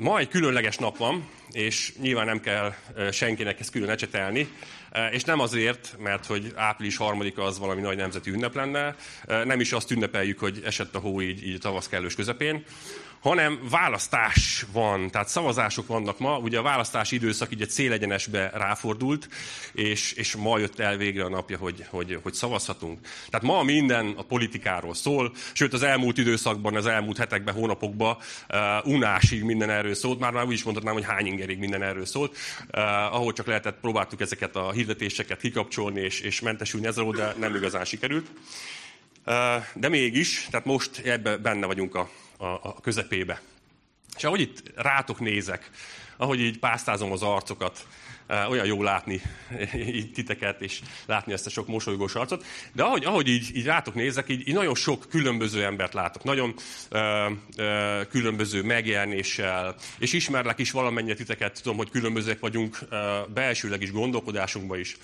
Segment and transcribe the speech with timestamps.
[0.00, 2.74] Ma egy különleges nap van, és nyilván nem kell
[3.12, 4.48] senkinek ezt külön ecsetelni,
[5.10, 8.96] és nem azért, mert hogy április harmadika az valami nagy nemzeti ünnep lenne,
[9.44, 12.64] nem is azt ünnepeljük, hogy esett a hó így, így tavasz kellős közepén,
[13.20, 16.38] hanem választás van, tehát szavazások vannak ma.
[16.38, 19.28] Ugye a választási időszak így egy célegyenesbe ráfordult,
[19.72, 22.98] és, és ma jött el végre a napja, hogy, hogy, hogy szavazhatunk.
[23.30, 28.16] Tehát ma minden a politikáról szól, sőt az elmúlt időszakban, az elmúlt hetekben, hónapokban
[28.48, 32.06] uh, unásig minden erről szólt, már, már úgy is mondhatnám, hogy hány ingerig minden erről
[32.06, 32.36] szólt.
[32.72, 37.54] Uh, ahol csak lehetett, próbáltuk ezeket a hirdetéseket kikapcsolni és, és mentesülni ezzel, de nem
[37.54, 38.26] igazán sikerült.
[39.26, 39.34] Uh,
[39.74, 43.40] de mégis, tehát most ebben benne vagyunk a, a, a közepébe.
[44.16, 45.70] És ahogy itt rátok nézek,
[46.16, 47.86] ahogy így pásztázom az arcokat,
[48.48, 49.20] olyan jó látni
[49.74, 52.44] így titeket, és látni ezt a sok mosolygós arcot.
[52.72, 56.24] De ahogy, ahogy így, így rátok nézek, így, így nagyon sok különböző embert látok.
[56.24, 56.54] Nagyon
[56.88, 57.26] ö,
[57.56, 63.92] ö, különböző megjelenéssel, és ismerlek is valamennyire titeket, tudom, hogy különbözőek vagyunk ö, belsőleg is,
[63.92, 64.96] gondolkodásunkban is.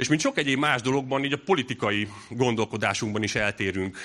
[0.00, 3.98] És mint sok egyéb más dologban, így a politikai gondolkodásunkban is eltérünk.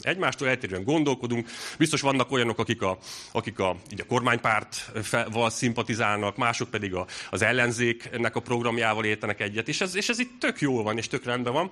[0.00, 1.48] Egymástól eltérően gondolkodunk.
[1.78, 2.98] Biztos vannak olyanok, akik a,
[3.32, 9.68] akik a, így a kormánypártval szimpatizálnak, mások pedig a, az ellenzéknek a programjával értenek egyet.
[9.68, 11.70] És ez, és ez itt tök jól van, és tök rendben van.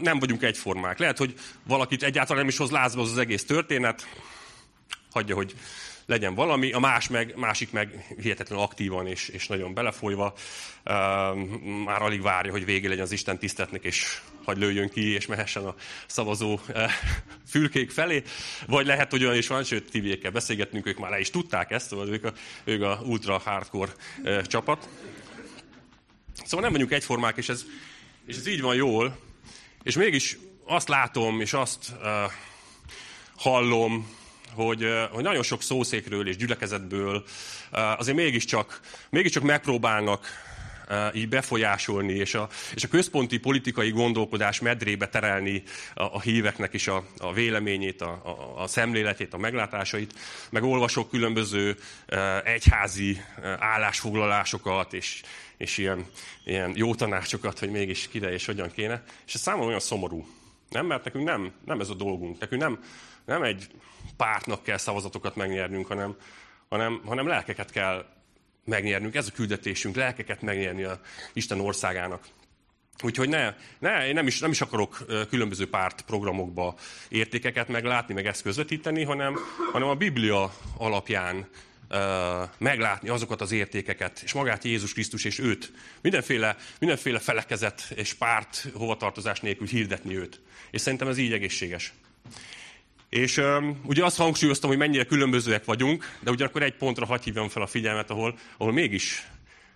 [0.00, 0.98] Nem vagyunk egyformák.
[0.98, 1.34] Lehet, hogy
[1.66, 4.06] valakit egyáltalán nem is hoz lázba az, az egész történet,
[5.12, 5.54] hagyja, hogy
[6.06, 10.34] legyen valami, a más meg, másik meg hihetetlenül aktívan és, és nagyon belefolyva
[11.84, 15.64] már alig várja, hogy végé legyen az Isten tisztetnek, és hagy lőjön ki, és mehessen
[15.64, 15.74] a
[16.06, 16.60] szavazó
[17.46, 18.22] fülkék felé.
[18.66, 21.88] Vagy lehet, hogy olyan is van, sőt, Tibiékkel beszélgetnünk, ők már le is tudták ezt,
[21.88, 22.32] szóval ők a,
[22.64, 23.92] ők a ultra hardcore
[24.46, 24.88] csapat.
[26.44, 27.64] Szóval nem vagyunk egyformák, és ez,
[28.26, 29.18] és ez így van jól,
[29.82, 32.32] és mégis azt látom, és azt uh,
[33.36, 34.20] hallom,
[34.54, 37.24] hogy, hogy nagyon sok szószékről és gyülekezetből
[37.70, 40.26] azért mégiscsak, mégiscsak megpróbálnak
[41.14, 45.62] így befolyásolni, és a, és a központi politikai gondolkodás medrébe terelni
[45.94, 50.14] a, a híveknek is a, a véleményét, a, a, a szemléletét, a meglátásait,
[50.50, 51.76] meg olvasok különböző
[52.44, 53.20] egyházi
[53.58, 55.22] állásfoglalásokat, és,
[55.56, 56.06] és ilyen,
[56.44, 59.02] ilyen jó tanácsokat, hogy mégis kire és hogyan kéne.
[59.26, 60.26] És ez számomra olyan szomorú.
[60.68, 62.38] Nem, mert nekünk nem, nem ez a dolgunk.
[62.38, 62.78] Nekünk nem,
[63.24, 63.66] nem egy
[64.16, 66.16] pártnak kell szavazatokat megnyernünk, hanem,
[66.68, 68.06] hanem, hanem lelkeket kell
[68.64, 69.14] megnyernünk.
[69.14, 71.00] Ez a küldetésünk, lelkeket megnyerni a
[71.32, 72.26] Isten országának.
[73.02, 76.74] Úgyhogy ne, ne, én nem is, nem is akarok különböző pártprogramokba
[77.08, 79.36] értékeket meglátni, meg ezt közvetíteni, hanem,
[79.72, 81.48] hanem a Biblia alapján
[82.58, 85.72] meglátni azokat az értékeket, és magát Jézus Krisztus és őt.
[86.00, 90.40] Mindenféle, mindenféle felekezet és párt hovatartozás nélkül hirdetni őt.
[90.70, 91.92] És szerintem ez így egészséges.
[93.12, 97.48] És um, ugye azt hangsúlyoztam, hogy mennyire különbözőek vagyunk, de ugyanakkor egy pontra hagy hívjam
[97.48, 99.26] fel a figyelmet, ahol, ahol mégis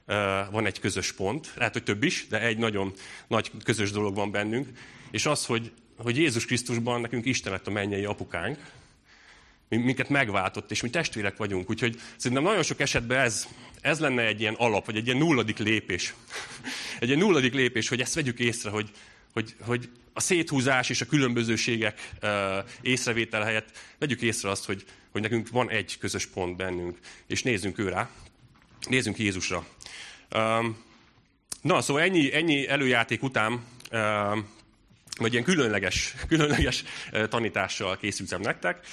[0.07, 0.15] uh,
[0.51, 2.93] van egy közös pont, lehet, hogy több is, de egy nagyon
[3.27, 4.69] nagy közös dolog van bennünk,
[5.11, 8.59] és az, hogy, hogy Jézus Krisztusban nekünk Isten lett a mennyei apukánk,
[9.69, 11.71] minket megváltott, és mi testvérek vagyunk.
[11.71, 13.49] Úgyhogy szerintem nagyon sok esetben ez,
[13.81, 16.15] ez lenne egy ilyen alap, vagy egy ilyen nulladik lépés.
[17.01, 18.91] egy ilyen nulladik lépés, hogy ezt vegyük észre, hogy,
[19.37, 22.11] hogy, hogy a széthúzás és a különbözőségek
[22.81, 27.79] észrevétel helyett vegyük észre azt, hogy, hogy nekünk van egy közös pont bennünk, és nézzünk
[27.79, 28.11] ő rá,
[28.89, 29.67] nézzünk Jézusra.
[31.63, 33.65] Na, szóval ennyi, ennyi előjáték után,
[35.19, 36.85] vagy ilyen különleges, különleges
[37.29, 38.87] tanítással készültem nektek,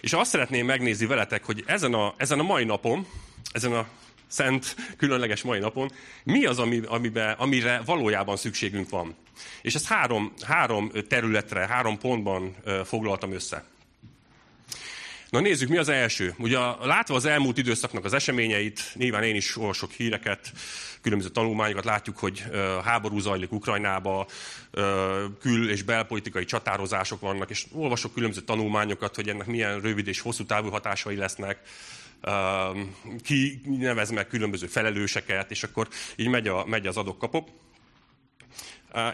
[0.00, 3.06] és azt szeretném megnézni veletek, hogy ezen a, ezen a mai napon,
[3.52, 3.88] ezen a
[4.26, 5.92] szent, különleges mai napon,
[6.24, 9.16] mi az, ami, amiben, amire valójában szükségünk van.
[9.62, 13.64] És ezt három, három területre, három pontban foglaltam össze.
[15.32, 16.34] Na nézzük, mi az első.
[16.38, 20.52] Ugye látva az elmúlt időszaknak az eseményeit, nyilván én is olvasok híreket,
[21.00, 22.44] különböző tanulmányokat, látjuk, hogy
[22.84, 24.26] háború zajlik Ukrajnába,
[25.40, 30.44] kül- és belpolitikai csatározások vannak, és olvasok különböző tanulmányokat, hogy ennek milyen rövid és hosszú
[30.44, 31.58] távú hatásai lesznek,
[33.22, 37.48] ki nevez meg különböző felelőseket, és akkor így megy, a, megy az adok-kapok.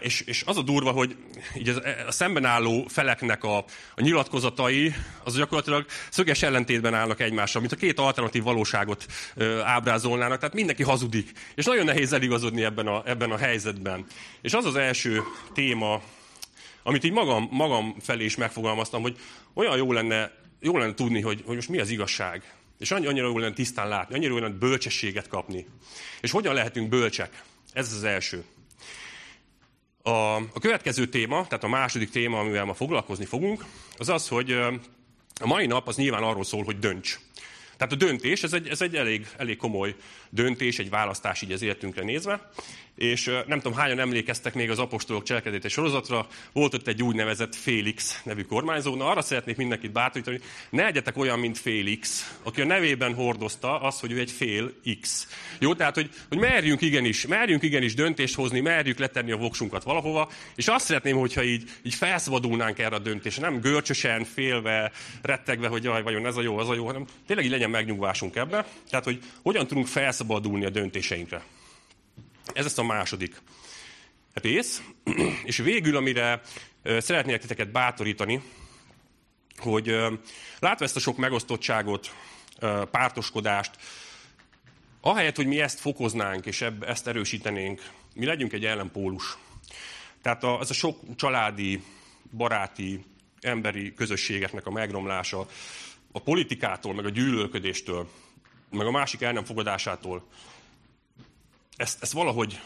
[0.01, 1.15] És, és az a durva, hogy
[1.57, 3.57] így az, a szemben álló feleknek a,
[3.95, 4.93] a nyilatkozatai,
[5.23, 9.05] az gyakorlatilag szöges ellentétben állnak egymással, mint a két alternatív valóságot
[9.63, 11.31] ábrázolnának, tehát mindenki hazudik.
[11.55, 14.05] És nagyon nehéz eligazodni ebben a, ebben a helyzetben.
[14.41, 15.23] És az az első
[15.53, 16.01] téma,
[16.83, 19.17] amit így magam, magam felé is megfogalmaztam, hogy
[19.53, 22.53] olyan jó lenne, jó lenne tudni, hogy, hogy most mi az igazság.
[22.79, 25.67] És annyira jó lenne tisztán látni, annyira jó lenne bölcsességet kapni.
[26.21, 27.43] És hogyan lehetünk bölcsek?
[27.73, 28.43] Ez az első.
[30.01, 33.65] A, a következő téma, tehát a második téma, amivel ma foglalkozni fogunk,
[33.97, 34.51] az az, hogy
[35.41, 37.19] a mai nap az nyilván arról szól, hogy dönts.
[37.77, 39.95] Tehát a döntés, ez egy, ez egy elég, elég komoly
[40.29, 42.49] döntés, egy választás így az életünkre nézve.
[42.99, 48.21] És nem tudom, hányan emlékeztek még az apostolok cselekedete sorozatra, volt ott egy úgynevezett Félix
[48.23, 48.95] nevű kormányzó.
[48.95, 53.81] Na, arra szeretnék mindenkit bátorítani, hogy ne egyetek olyan, mint Félix, aki a nevében hordozta
[53.81, 55.27] az, hogy ő egy fél X.
[55.59, 60.29] Jó, tehát, hogy, hogy merjünk igenis, merjünk igenis döntést hozni, merjük letenni a voksunkat valahova,
[60.55, 64.91] és azt szeretném, hogyha így, így felszabadulnánk erre a döntésre, nem görcsösen, félve,
[65.21, 68.35] rettegve, hogy jaj, vajon ez a jó, az a jó, hanem tényleg így legyen megnyugvásunk
[68.35, 68.65] ebbe.
[68.89, 71.43] Tehát, hogy hogyan tudunk felszabadulni a döntéseinkre.
[72.53, 73.41] Ez lesz a második
[74.33, 74.81] rész.
[75.43, 76.41] És végül, amire
[76.83, 78.41] szeretnék titeket bátorítani,
[79.57, 79.95] hogy
[80.59, 82.13] látva ezt a sok megosztottságot,
[82.91, 83.71] pártoskodást,
[85.01, 87.81] ahelyett, hogy mi ezt fokoznánk és ezt erősítenénk,
[88.13, 89.37] mi legyünk egy ellenpólus.
[90.21, 91.83] Tehát a, ez a sok családi,
[92.31, 93.05] baráti,
[93.41, 95.47] emberi közösségeknek a megromlása,
[96.11, 98.09] a politikától, meg a gyűlölködéstől,
[98.69, 100.27] meg a másik el nem fogadásától,
[101.79, 102.59] ezt, ezt valahogy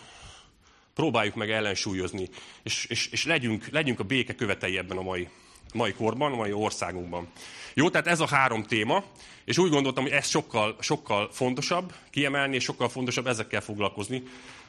[0.94, 2.30] próbáljuk meg ellensúlyozni,
[2.64, 5.28] és, és, és legyünk, legyünk a béke követei ebben a mai,
[5.74, 7.28] mai korban, a mai országunkban.
[7.74, 9.04] Jó, tehát ez a három téma,
[9.46, 14.24] és úgy gondoltam, hogy ez sokkal, sokkal fontosabb kiemelni, és sokkal fontosabb ezekkel foglalkozni,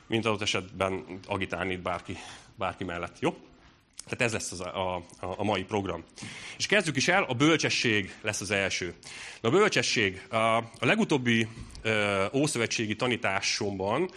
[0.06, 2.17] mint adott esetben agitálni itt bárki,
[2.55, 3.17] bárki mellett.
[3.20, 3.37] Jó?
[4.05, 6.05] Tehát ez lesz az a, a, a mai program.
[6.56, 8.95] És kezdjük is el, a bölcsesség lesz az első.
[9.41, 11.49] Na, a bölcsesség, a, a legutóbbi
[11.83, 14.11] ö, ószövetségi tanításomban,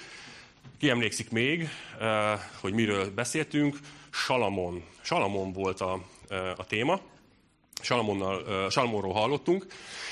[0.80, 1.70] ki emlékszik még,
[2.00, 3.78] ö, hogy miről beszéltünk,
[4.10, 4.84] Salamon.
[5.02, 6.02] Salamon volt a,
[6.58, 7.02] a téma.
[7.82, 9.66] Salamonnal, Salamonról hallottunk,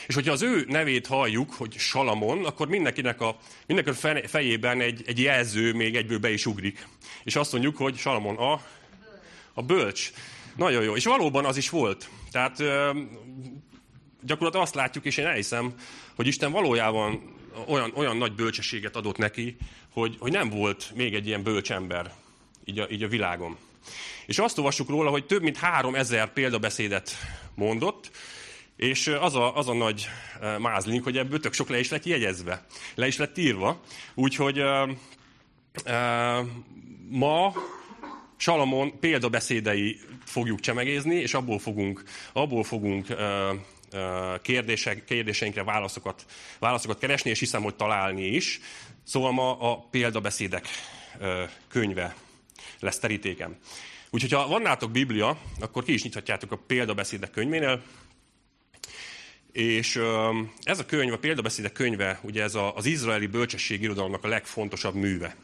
[0.08, 3.38] és hogyha az ő nevét halljuk, hogy Salamon, akkor mindenkinek a,
[3.68, 6.88] mindenkinek fejében egy, egy jelző még egyből be is ugrik.
[7.24, 8.62] És azt mondjuk, hogy Salamon a
[9.56, 10.12] a bölcs.
[10.56, 10.96] Nagyon jó.
[10.96, 12.10] És valóban az is volt.
[12.32, 12.58] Tehát
[14.22, 15.74] gyakorlatilag azt látjuk, és én elhiszem,
[16.16, 17.34] hogy Isten valójában
[17.68, 19.58] olyan, olyan nagy bölcsességet adott neki,
[19.94, 22.14] hogy, hogy nem volt még egy ilyen bölcs ember
[22.66, 23.58] így a, így a világon.
[24.26, 27.12] És azt olvassuk róla, hogy több mint három ezer példabeszédet
[27.56, 28.12] mondott,
[28.76, 30.10] és az a, az a nagy
[30.60, 32.66] mázlink, hogy ebből tök sok le is lett jegyezve,
[32.96, 33.82] le is lett írva.
[34.14, 34.90] Úgyhogy uh,
[35.86, 36.48] uh,
[37.10, 37.54] ma
[38.38, 42.04] Salamon példabeszédei fogjuk csemegézni, és abból fogunk,
[42.34, 43.22] abból fogunk uh,
[44.42, 46.26] kérdések, kérdéseinkre válaszokat,
[46.60, 48.60] válaszokat keresni, és hiszem, hogy találni is.
[49.04, 50.68] Szóval ma a példabeszédek
[51.68, 52.16] könyve
[52.80, 53.58] lesz terítéken.
[54.10, 57.84] Úgyhogy ha van nátok Biblia, akkor ki is nyithatjátok a példabeszédek könyvénél.
[59.52, 60.00] És
[60.64, 65.36] ez a könyv, a példabeszédek könyve, ugye ez az izraeli bölcsesség irodalomnak a legfontosabb műve.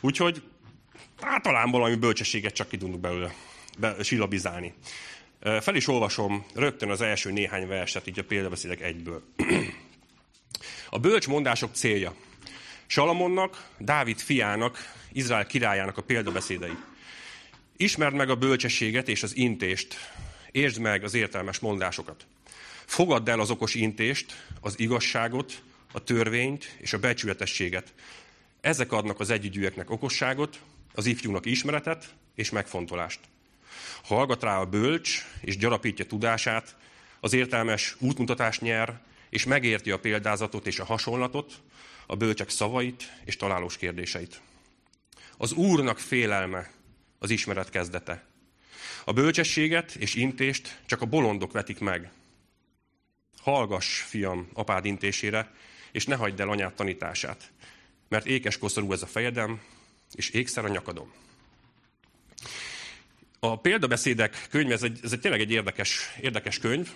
[0.00, 0.42] Úgyhogy
[1.22, 3.34] hát talán valami bölcsességet csak ki tudunk belőle
[3.78, 4.74] be, silabizálni.
[5.40, 9.22] Fel is olvasom rögtön az első néhány verset, így a példabeszédek egyből.
[10.90, 12.14] A bölcs mondások célja.
[12.86, 16.76] Salamonnak, Dávid fiának, Izrael királyának a példabeszédei.
[17.76, 19.96] Ismerd meg a bölcsességet és az intést,
[20.50, 22.26] értsd meg az értelmes mondásokat.
[22.84, 27.92] Fogadd el az okos intést, az igazságot, a törvényt és a becsületességet.
[28.60, 30.60] Ezek adnak az együgyűeknek okosságot,
[30.94, 33.20] az ifjúnak ismeretet és megfontolást.
[34.02, 36.76] Hallgat rá a bölcs, és gyarapítja tudását,
[37.20, 39.00] az értelmes útmutatást nyer,
[39.30, 41.62] és megérti a példázatot és a hasonlatot,
[42.06, 44.40] a bölcsek szavait és találós kérdéseit.
[45.36, 46.70] Az Úrnak félelme
[47.18, 48.24] az ismeret kezdete.
[49.04, 52.10] A bölcsességet és intést csak a bolondok vetik meg.
[53.42, 55.54] Hallgass, fiam, apád intésére,
[55.92, 57.50] és ne hagyd el anyád tanítását,
[58.08, 59.60] mert ékes koszorú ez a fejedem,
[60.14, 61.12] és ékszer a nyakadom.
[63.40, 66.90] A példabeszédek könyv, ez, egy, ez egy tényleg egy érdekes, érdekes könyv,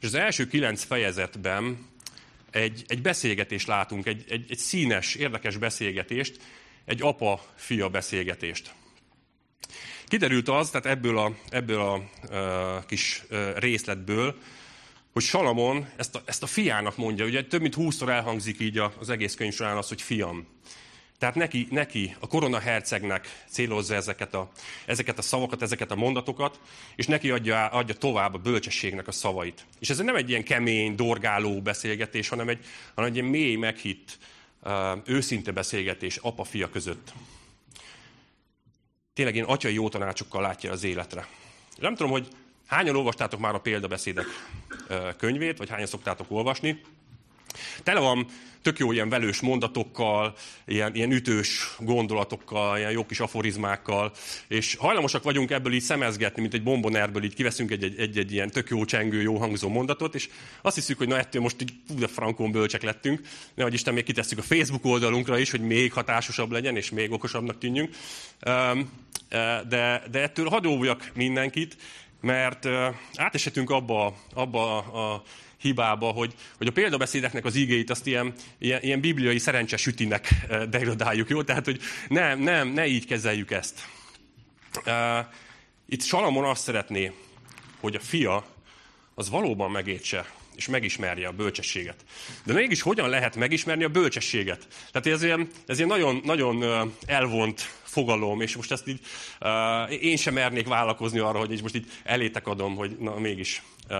[0.00, 1.86] és az első kilenc fejezetben
[2.50, 6.40] egy, egy beszélgetést látunk, egy, egy, egy színes, érdekes beszélgetést,
[6.84, 8.74] egy apa-fia beszélgetést.
[10.06, 13.22] Kiderült az, tehát ebből a, ebből a uh, kis
[13.56, 14.38] részletből,
[15.12, 19.10] hogy Salamon ezt a, ezt a fiának mondja, ugye több mint húszszor elhangzik így az
[19.10, 20.46] egész könyv során az, hogy fiam.
[21.18, 24.50] Tehát neki, neki a korona hercegnek célozza ezeket a,
[24.86, 26.60] ezeket a szavakat, ezeket a mondatokat,
[26.96, 29.66] és neki adja, adja tovább a bölcsességnek a szavait.
[29.78, 34.18] És ez nem egy ilyen kemény, dorgáló beszélgetés, hanem egy, hanem egy ilyen mély, meghitt,
[35.04, 37.12] őszinte beszélgetés apa-fia között.
[39.14, 41.26] Tényleg én atyai jó tanácsokkal látja az életre.
[41.78, 42.28] Nem tudom, hogy
[42.66, 44.26] hányan olvastátok már a példabeszédek
[45.16, 46.80] könyvét, vagy hányan szoktátok olvasni.
[47.82, 48.26] Tele van
[48.62, 50.34] tök jó ilyen velős mondatokkal,
[50.66, 54.12] ilyen, ilyen ütős gondolatokkal, ilyen jó kis aforizmákkal,
[54.48, 58.84] és hajlamosak vagyunk ebből így szemezgetni, mint egy bombonerből így kiveszünk egy-egy, ilyen tök jó
[58.84, 60.28] csengő, jó hangzó mondatot, és
[60.62, 63.20] azt hiszük, hogy na ettől most így de frankon bölcsek lettünk,
[63.54, 67.58] nehogy Isten még kitesszük a Facebook oldalunkra is, hogy még hatásosabb legyen, és még okosabbnak
[67.58, 67.96] tűnjünk.
[69.68, 71.76] De, de ettől hadd mindenkit,
[72.20, 72.68] mert
[73.14, 75.22] átesetünk abba, abba a
[75.58, 81.42] hibába, hogy, hogy a példabeszédeknek az igéit azt ilyen, ilyen, ilyen bibliai szerencsesütinek degradáljuk, jó?
[81.42, 83.88] Tehát, hogy nem, nem, ne így kezeljük ezt.
[85.88, 87.12] Itt Salamon azt szeretné,
[87.80, 88.46] hogy a fia
[89.14, 92.04] az valóban megértse és megismerje a bölcsességet.
[92.44, 94.66] De mégis hogyan lehet megismerni a bölcsességet?
[94.92, 96.64] Tehát ez ilyen, ez ilyen nagyon, nagyon
[97.06, 99.00] elvont fogalom, és most ezt így
[99.40, 103.62] uh, én sem mernék vállalkozni arra, hogy így most így elétek adom, hogy na mégis
[103.90, 103.96] Uh,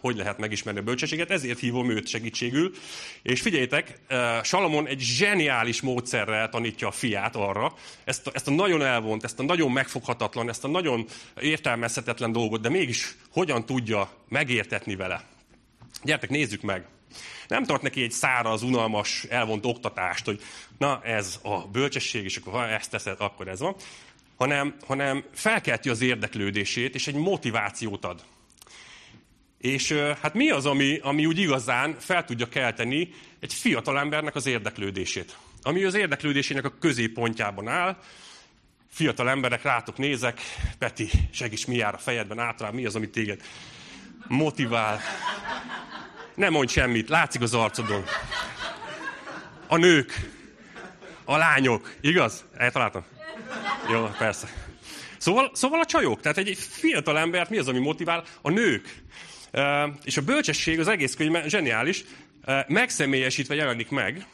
[0.00, 2.72] hogy lehet megismerni a bölcsességet, ezért hívom őt segítségül.
[3.22, 8.50] És figyeljétek, uh, Salamon egy zseniális módszerrel tanítja a fiát arra, ezt a, ezt a
[8.50, 11.06] nagyon elvont, ezt a nagyon megfoghatatlan, ezt a nagyon
[11.40, 15.24] értelmezhetetlen dolgot, de mégis hogyan tudja megértetni vele.
[16.02, 16.86] Gyertek, nézzük meg!
[17.48, 20.40] Nem tart neki egy száraz, unalmas, elvont oktatást, hogy
[20.78, 23.74] na ez a bölcsesség, és akkor ha ezt teszed, akkor ez van,
[24.36, 28.24] hanem, hanem felkelti az érdeklődését, és egy motivációt ad.
[29.58, 33.08] És hát mi az, ami, ami úgy igazán fel tudja kelteni
[33.40, 35.36] egy fiatal embernek az érdeklődését?
[35.62, 37.96] Ami az érdeklődésének a középpontjában áll,
[38.92, 40.40] fiatal emberek, rátok nézek,
[40.78, 43.40] Peti, segíts, mi jár a fejedben, általában mi az, ami téged
[44.26, 45.00] motivál.
[46.34, 48.04] Nem mondj semmit, látszik az arcodon.
[49.66, 50.30] A nők,
[51.24, 52.44] a lányok, igaz?
[52.56, 53.04] Eltaláltam?
[53.90, 54.48] Jó, persze.
[55.18, 58.24] Szóval, szóval a csajok, tehát egy fiatal embert mi az, ami motivál?
[58.40, 59.02] A nők.
[60.04, 62.04] És a bölcsesség, az egész könyv zseniális,
[62.66, 64.26] megszemélyesítve jelenik meg,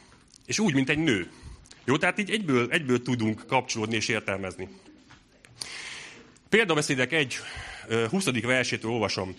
[0.45, 1.31] és úgy, mint egy nő.
[1.85, 4.69] Jó, tehát így egyből, egyből tudunk kapcsolódni és értelmezni.
[6.49, 7.37] Példabeszédek egy
[8.09, 8.25] 20.
[8.41, 9.35] versétől olvasom.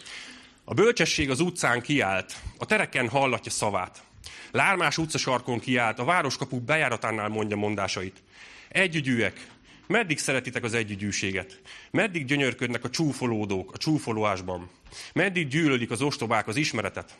[0.70, 4.02] A bölcsesség az utcán kiállt, a tereken hallatja szavát.
[4.50, 8.22] Lármás utcasarkon kiállt, a városkapu bejáratánál mondja mondásait.
[8.68, 9.46] Együgyűek,
[9.86, 11.60] meddig szeretitek az együgyűséget?
[11.90, 14.70] Meddig gyönyörködnek a csúfolódók a csúfolóásban?
[15.12, 17.18] Meddig gyűlölik az ostobák az ismeretet?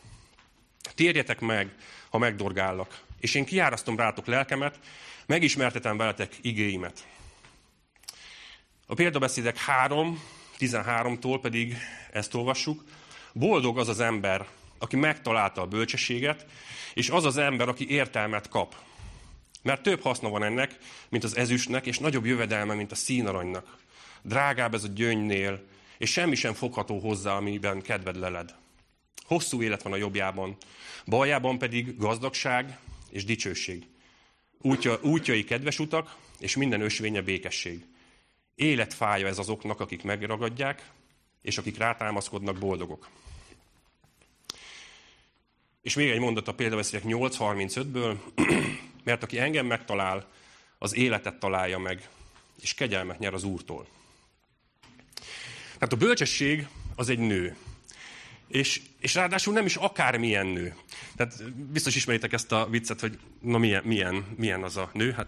[0.94, 1.74] Térjetek meg,
[2.10, 4.78] ha megdorgállak, és én kiárasztom rátok lelkemet,
[5.26, 7.06] megismertetem veletek igéimet.
[8.86, 10.22] A példabeszédek 3,
[10.58, 11.76] 13-tól pedig
[12.12, 12.84] ezt olvassuk.
[13.32, 14.46] Boldog az az ember,
[14.78, 16.46] aki megtalálta a bölcsességet,
[16.94, 18.74] és az az ember, aki értelmet kap.
[19.62, 23.76] Mert több haszna van ennek, mint az ezüstnek, és nagyobb jövedelme, mint a színaranynak.
[24.22, 25.62] Drágább ez a gyöngynél,
[25.98, 28.54] és semmi sem fogható hozzá, amiben kedved leled.
[29.26, 30.56] Hosszú élet van a jobbjában,
[31.06, 32.78] baljában pedig gazdagság
[33.10, 33.86] és dicsőség.
[34.60, 37.84] Útja, útjai kedves utak, és minden ösvénye békesség.
[38.54, 40.90] Életfája ez azoknak, akik megragadják,
[41.42, 43.08] és akik rátámaszkodnak boldogok.
[45.82, 48.16] És még egy mondat a példaveszélyek 8.35-ből,
[49.04, 50.28] mert aki engem megtalál,
[50.78, 52.08] az életet találja meg,
[52.60, 53.86] és kegyelmet nyer az Úrtól.
[55.72, 57.56] Tehát a bölcsesség az egy nő.
[58.48, 60.74] És, és ráadásul nem is akármilyen nő.
[61.16, 65.12] Tehát biztos ismeritek ezt a viccet, hogy na milyen, milyen, milyen az a nő.
[65.12, 65.26] Hát,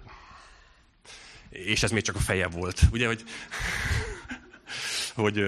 [1.50, 2.80] és ez még csak a feje volt.
[2.92, 3.24] Ugye, hogy
[5.14, 5.44] hogy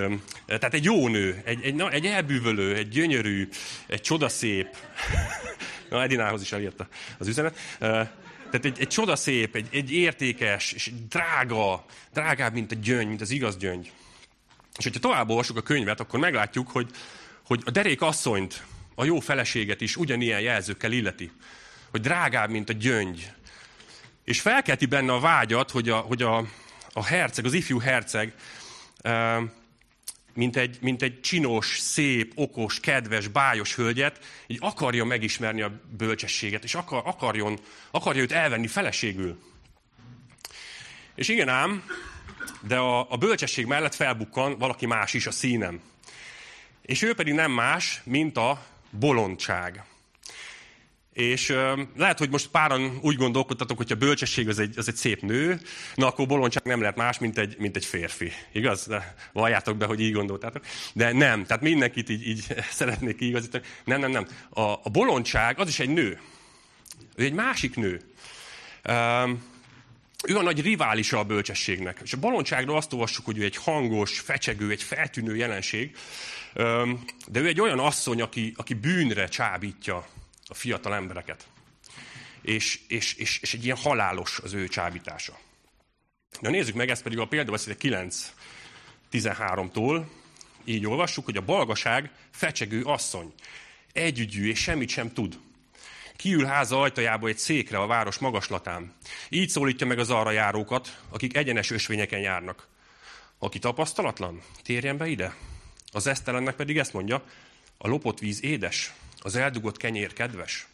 [0.46, 3.48] tehát egy jó nő, egy, egy, na, egy elbűvölő, egy gyönyörű,
[3.86, 4.68] egy csodaszép.
[5.90, 7.58] Na, Edinához is elírta az üzenet.
[7.78, 13.30] Tehát egy, egy csodaszép, egy, egy értékes, és drága, drágább, mint a gyöngy, mint az
[13.30, 13.92] igaz gyöngy.
[14.78, 16.90] És hogyha tovább olvasjuk a könyvet, akkor meglátjuk, hogy,
[17.46, 18.62] hogy a derék asszonyt,
[18.94, 21.30] a jó feleséget is ugyanilyen jelzőkkel illeti.
[21.90, 23.32] Hogy drágább, mint a gyöngy.
[24.24, 26.46] És felkelti benne a vágyat, hogy a, hogy a,
[26.92, 28.34] a herceg, az ifjú herceg
[30.34, 36.64] mint egy, mint egy csinos, szép, okos, kedves, bájos hölgyet, így akarja megismerni a bölcsességet,
[36.64, 37.58] és akar, akarjon,
[37.90, 39.38] akarja őt elvenni feleségül.
[41.14, 41.84] És igen ám,
[42.60, 45.80] de a, a bölcsesség mellett felbukkan valaki más is a színem.
[46.82, 49.84] És ő pedig nem más, mint a bolondság.
[51.14, 54.94] És uh, lehet, hogy most páran úgy gondolkodtatok, hogy a bölcsesség az egy, az egy
[54.94, 55.60] szép nő,
[55.94, 58.32] na akkor bolondság nem lehet más, mint egy, mint egy férfi.
[58.52, 58.86] Igaz?
[58.86, 60.64] De valljátok be, hogy így gondoltátok.
[60.92, 63.64] De nem, tehát mindenkit így, így szeretnék kiigazítani.
[63.84, 64.26] Nem, nem, nem.
[64.48, 66.20] A, a bolondság az is egy nő.
[67.16, 68.00] Ő egy másik nő.
[68.84, 69.30] Uh,
[70.26, 72.00] ő a nagy riválisa a bölcsességnek.
[72.02, 75.96] És a bolondságról azt olvassuk, hogy ő egy hangos, fecsegő, egy feltűnő jelenség.
[77.28, 80.06] De ő egy olyan asszony, aki, aki bűnre csábítja
[80.46, 81.46] a fiatal embereket.
[82.42, 85.38] És, és, és, és egy ilyen halálos az ő csábítása.
[86.40, 90.04] Na nézzük meg, ezt pedig a példabeszédek 9.13-tól.
[90.64, 93.32] Így olvassuk, hogy a balgaság fecsegő asszony,
[93.92, 95.38] együgyű és semmit sem tud.
[96.16, 98.94] Kiül háza ajtajába egy székre a város magaslatán.
[99.28, 102.68] Így szólítja meg az arra járókat, akik egyenes ösvényeken járnak.
[103.38, 105.34] Aki tapasztalatlan, térjen be ide.
[105.92, 107.22] Az esztelennek pedig ezt mondja,
[107.78, 108.92] a lopott víz édes,
[109.24, 110.66] az eldugott kenyér kedves.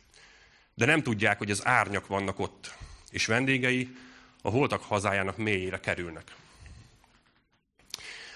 [0.75, 2.75] De nem tudják, hogy az árnyak vannak ott,
[3.11, 3.97] és vendégei
[4.43, 6.35] a holtak hazájának mélyére kerülnek.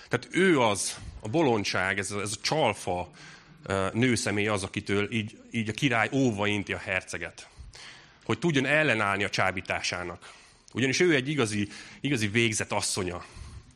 [0.08, 3.10] Tehát ő az, a bolondság, ez a, ez a csalfa
[3.92, 7.48] nőszemély az, akitől így, így a király óva inti a herceget.
[8.24, 10.32] Hogy tudjon ellenállni a csábításának.
[10.72, 11.68] Ugyanis ő egy igazi,
[12.00, 13.24] igazi végzett asszonya.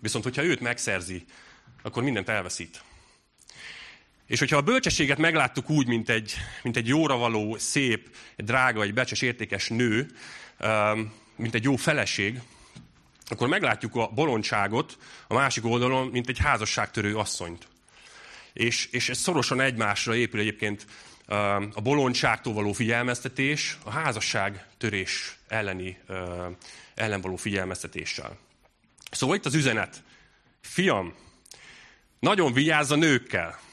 [0.00, 1.24] Viszont, hogyha őt megszerzi,
[1.82, 2.82] akkor mindent elveszít.
[4.28, 8.94] És hogyha a bölcsességet megláttuk úgy, mint egy, mint egy jóra való, szép, drága, egy
[8.94, 10.06] becses, értékes nő,
[11.36, 12.40] mint egy jó feleség,
[13.28, 17.68] akkor meglátjuk a bolondságot a másik oldalon, mint egy házasságtörő asszonyt.
[18.52, 20.86] És, és ez szorosan egymásra épül egyébként
[21.72, 25.98] a bolondságtól való figyelmeztetés, a házasság törés elleni,
[26.94, 28.38] ellen való figyelmeztetéssel.
[29.10, 30.02] Szóval itt az üzenet.
[30.60, 31.14] Fiam,
[32.20, 33.66] nagyon vigyázz a nőkkel.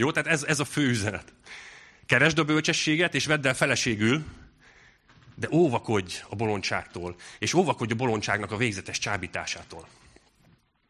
[0.00, 1.32] Jó, tehát ez, ez a fő üzenet.
[2.06, 4.24] Keresd a bölcsességet, és vedd el feleségül,
[5.34, 9.88] de óvakodj a bolondságtól, és óvakodj a bolondságnak a végzetes csábításától.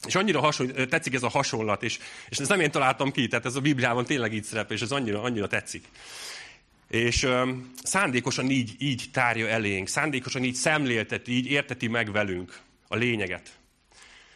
[0.07, 1.99] És annyira hasonl, tetszik ez a hasonlat, és,
[2.29, 4.91] és ezt nem én találtam ki, tehát ez a Bibliában tényleg így szerepel, és ez
[4.91, 5.89] annyira, annyira tetszik.
[6.89, 12.97] És um, szándékosan így, így tárja elénk, szándékosan így szemlélteti, így érteti meg velünk a
[12.97, 13.51] lényeget.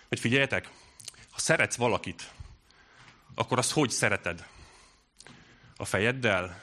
[0.09, 0.69] Hogy figyeljetek,
[1.31, 2.31] ha szeretsz valakit,
[3.35, 4.53] akkor azt hogy szereted?
[5.77, 6.63] A fejeddel?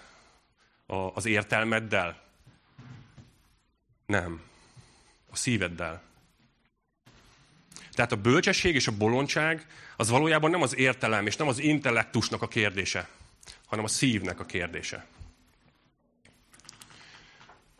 [0.86, 2.22] A, az értelmeddel?
[4.06, 4.42] Nem.
[5.32, 6.02] A szíveddel.
[7.92, 12.42] Tehát a bölcsesség és a bolondság az valójában nem az értelem és nem az intellektusnak
[12.42, 13.10] a kérdése,
[13.66, 15.06] hanem a szívnek a kérdése.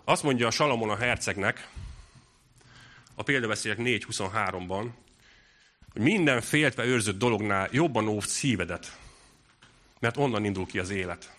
[0.04, 1.70] Azt mondja a Salamon a hercegnek,
[3.16, 4.90] a példabeszélyek 4.23-ban,
[5.94, 8.98] hogy minden féltve őrzött dolognál jobban óvd szívedet,
[10.02, 11.36] mert onnan indul ki az élet.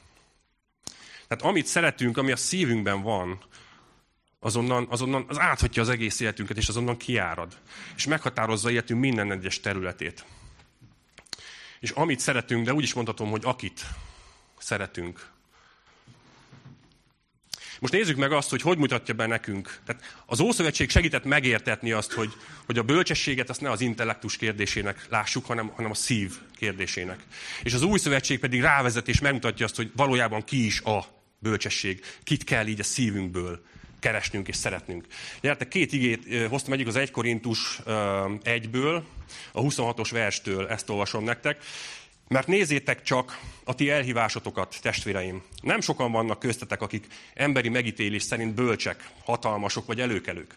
[1.28, 3.40] Tehát amit szeretünk, ami a szívünkben van,
[4.40, 7.58] azonnan, azonnan az áthatja az egész életünket, és azonnan kiárad.
[7.96, 10.24] És meghatározza életünk minden egyes területét.
[11.80, 13.84] És amit szeretünk, de úgy is mondhatom, hogy akit
[14.58, 15.31] szeretünk.
[17.82, 19.78] Most nézzük meg azt, hogy hogy mutatja be nekünk.
[19.86, 22.32] Tehát az Ószövetség segített megértetni azt, hogy,
[22.66, 27.20] hogy a bölcsességet azt ne az intellektus kérdésének lássuk, hanem, hanem a szív kérdésének.
[27.62, 31.06] És az Új Szövetség pedig rávezet és megmutatja azt, hogy valójában ki is a
[31.38, 32.04] bölcsesség.
[32.24, 33.64] Kit kell így a szívünkből
[34.00, 35.06] keresnünk és szeretnünk.
[35.40, 39.02] Gyertek, két igét hoztam egyik az 1 Korintus 1-ből,
[39.52, 41.64] a 26-os verstől ezt olvasom nektek.
[42.32, 45.42] Mert nézzétek csak a ti elhívásotokat, testvéreim.
[45.62, 50.54] Nem sokan vannak köztetek, akik emberi megítélés szerint bölcsek, hatalmasok vagy előkelők.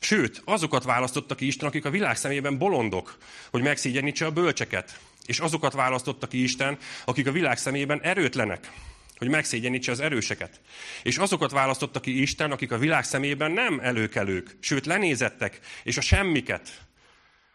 [0.00, 3.16] Sőt, azokat választotta ki Isten, akik a világ szemében bolondok,
[3.50, 4.98] hogy megszégyenítse a bölcseket.
[5.24, 8.72] És azokat választotta ki Isten, akik a világ szemében erőtlenek,
[9.16, 10.60] hogy megszégyenítse az erőseket.
[11.02, 16.00] És azokat választotta ki Isten, akik a világ szemében nem előkelők, sőt lenézettek, és a
[16.00, 16.82] semmiket,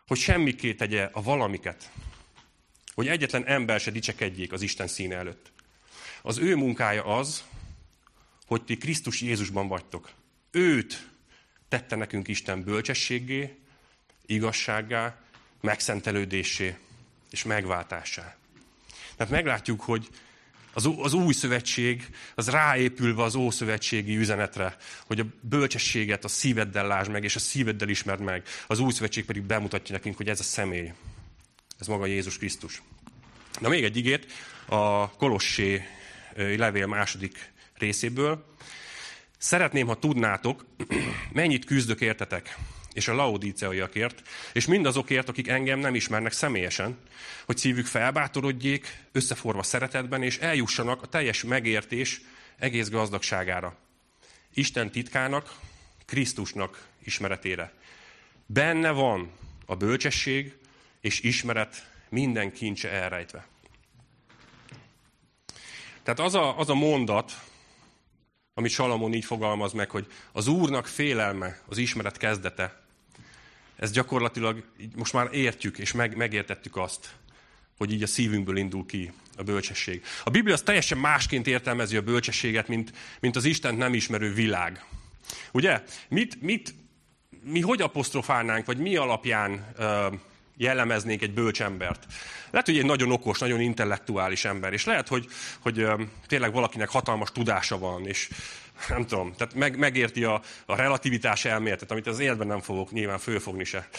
[0.07, 1.91] hogy semmiké tegye a valamiket.
[2.97, 5.51] Hogy egyetlen ember se dicsekedjék az Isten színe előtt.
[6.21, 7.43] Az ő munkája az,
[8.45, 10.11] hogy ti Krisztus Jézusban vagytok.
[10.51, 11.09] Őt
[11.69, 13.55] tette nekünk Isten bölcsességé,
[14.25, 15.19] igazsággá,
[15.61, 16.77] megszentelődésé
[17.29, 18.35] és megváltásá.
[19.15, 20.07] Tehát meglátjuk, hogy
[20.73, 27.11] az, az új szövetség, az ráépülve az ószövetségi üzenetre, hogy a bölcsességet a szíveddel lásd
[27.11, 28.43] meg, és a szíveddel ismerd meg.
[28.67, 30.93] Az új szövetség pedig bemutatja nekünk, hogy ez a személy.
[31.79, 32.81] Ez maga Jézus Krisztus.
[33.59, 34.31] Na még egy igét
[34.65, 35.83] a Kolossé
[36.35, 38.55] levél második részéből.
[39.37, 40.65] Szeretném, ha tudnátok,
[41.31, 42.57] mennyit küzdök értetek,
[42.93, 44.21] és a laodíceaiakért,
[44.53, 46.97] és mindazokért, akik engem nem ismernek személyesen,
[47.45, 52.21] hogy szívük felbátorodjék, összeforva szeretetben, és eljussanak a teljes megértés
[52.57, 53.77] egész gazdagságára.
[54.53, 55.55] Isten titkának,
[56.05, 57.73] Krisztusnak ismeretére.
[58.45, 59.31] Benne van
[59.65, 60.53] a bölcsesség
[61.01, 63.47] és ismeret minden kincse elrejtve.
[66.03, 67.41] Tehát az a, az a mondat,
[68.53, 72.81] amit Salamon így fogalmaz meg, hogy az Úrnak félelme az ismeret kezdete,
[73.75, 74.63] ez gyakorlatilag
[74.95, 77.09] most már értjük és meg, megértettük azt,
[77.77, 80.03] hogy így a szívünkből indul ki a bölcsesség.
[80.23, 84.85] A Biblia az teljesen másként értelmezi a bölcsességet, mint, mint az Istent nem ismerő világ.
[85.51, 85.83] Ugye?
[86.09, 86.73] Mit, mit,
[87.43, 90.13] mi hogy apostrofálnánk, vagy mi alapján uh,
[90.57, 92.05] jellemeznénk egy bölcsembert?
[92.49, 95.27] Lehet, hogy egy nagyon okos, nagyon intellektuális ember, és lehet, hogy,
[95.59, 95.85] hogy
[96.27, 98.29] tényleg valakinek hatalmas tudása van, és
[98.89, 103.19] nem tudom, tehát meg, megérti a, a relativitás elméletet, amit az életben nem fogok nyilván
[103.19, 103.89] fölfogni se.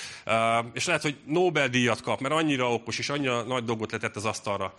[0.72, 4.74] És lehet, hogy Nobel-díjat kap, mert annyira okos, és annyira nagy dolgot letett az asztalra.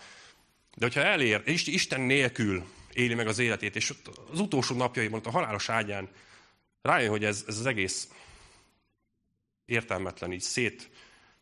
[0.76, 2.64] De hogyha elér, és Isten nélkül
[2.94, 3.94] éli meg az életét, és
[4.32, 6.10] az utolsó napjaiban, a halálos ágyán
[6.82, 8.08] rájön, hogy ez, ez az egész
[9.66, 10.90] értelmetlen, így szét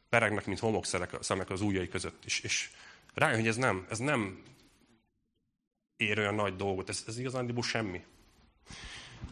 [0.10, 2.26] peregnek, mint homokszemek az ujjai között.
[2.26, 2.70] És, és
[3.13, 4.43] rájön, hogy ez nem, ez nem
[5.98, 8.04] ér olyan nagy dolgot, ez, ez igazán semmi.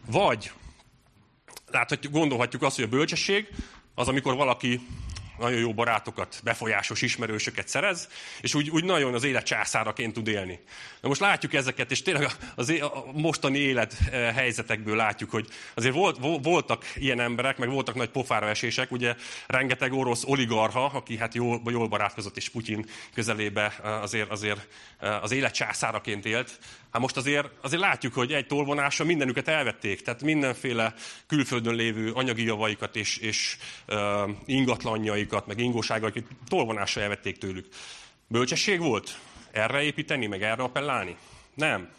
[0.05, 0.51] Vagy,
[1.67, 3.47] láthatjuk, gondolhatjuk azt, hogy a bölcsesség
[3.93, 4.87] az, amikor valaki
[5.39, 8.09] nagyon jó barátokat, befolyásos ismerősöket szerez,
[8.41, 10.59] és úgy, úgy nagyon az élet császáraként tud élni.
[11.01, 15.93] Na most látjuk ezeket, és tényleg az, a mostani élet eh, helyzetekből látjuk, hogy azért
[15.93, 19.15] volt, voltak ilyen emberek, meg voltak nagy pofára esések, ugye
[19.47, 24.67] rengeteg orosz oligarha, aki hát jól, jól barátkozott, és Putyin közelébe eh, azért, azért
[24.99, 26.59] eh, az élet császáraként élt,
[26.95, 30.93] Hát most azért, azért látjuk, hogy egy tolvonásra mindenüket elvették, tehát mindenféle
[31.27, 37.67] külföldön lévő anyagi javaikat és, és uh, ingatlanjaikat, meg ingóságaikat tolvonásra elvették tőlük.
[38.27, 39.17] Bölcsesség volt?
[39.51, 41.17] Erre építeni, meg erre appellálni?
[41.53, 41.89] Nem.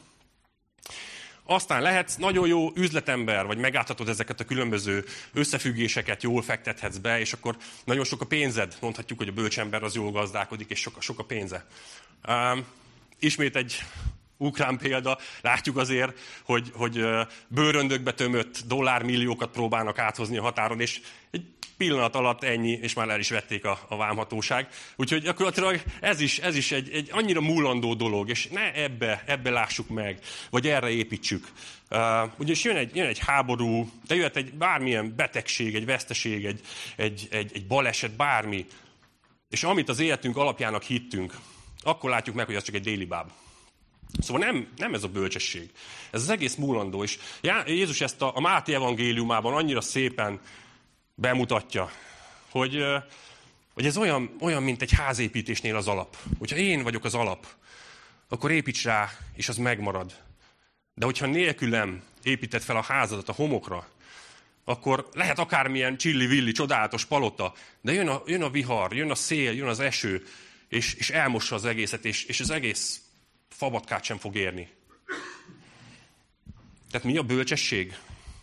[1.45, 7.33] Aztán lehetsz nagyon jó üzletember, vagy megállhatod ezeket a különböző összefüggéseket, jól fektethetsz be, és
[7.33, 8.77] akkor nagyon sok a pénzed.
[8.81, 11.67] Mondhatjuk, hogy a bölcsember az jól gazdálkodik, és sok, sok a pénze.
[12.29, 12.65] Um,
[13.19, 13.83] ismét egy
[14.37, 17.05] ukrán példa, látjuk azért, hogy, hogy
[17.49, 21.44] bőröndökbe tömött dollármilliókat próbálnak áthozni a határon, és egy
[21.77, 24.68] pillanat alatt ennyi, és már el is vették a, a vámhatóság.
[24.96, 29.51] Úgyhogy gyakorlatilag ez is, ez is egy, egy annyira múlandó dolog, és ne ebbe, ebbe
[29.51, 30.18] lássuk meg,
[30.51, 31.49] vagy erre építsük.
[31.90, 31.99] Uh,
[32.38, 36.61] ugyanis jön egy, jön egy háború, de jöhet egy bármilyen betegség, egy veszteség, egy,
[36.96, 38.66] egy, egy, egy baleset, bármi.
[39.51, 41.35] És amit az életünk alapjának hittünk,
[41.83, 43.31] akkor látjuk meg, hogy az csak egy déli báb.
[44.21, 45.71] Szóval nem, nem ez a bölcsesség.
[46.11, 47.03] Ez az egész múlandó.
[47.03, 47.19] És
[47.66, 50.40] Jézus ezt a, a Máté evangéliumában annyira szépen
[51.14, 51.90] bemutatja,
[52.51, 52.85] hogy,
[53.75, 56.16] hogy ez olyan, olyan, mint egy házépítésnél az alap.
[56.38, 57.47] Hogyha én vagyok az alap,
[58.29, 60.12] akkor építs rá, és az megmarad.
[60.95, 63.88] De hogyha nélkülem építed fel a házadat a homokra,
[64.64, 69.53] akkor lehet akármilyen csilli-villi, csodálatos palota, de jön a, jön a vihar, jön a szél,
[69.53, 70.27] jön az eső,
[70.69, 73.06] és, és elmossa az egészet, és, és az egész
[73.57, 74.69] fabatkát sem fog érni.
[76.90, 77.99] Tehát mi a bölcsesség?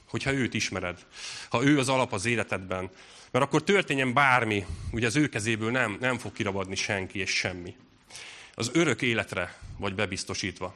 [0.05, 1.05] Hogyha őt ismered.
[1.49, 2.89] Ha ő az alap az életedben.
[3.31, 7.75] Mert akkor történjen bármi, ugye az ő kezéből nem, nem fog kirabadni senki és semmi.
[8.53, 10.75] Az örök életre vagy bebiztosítva.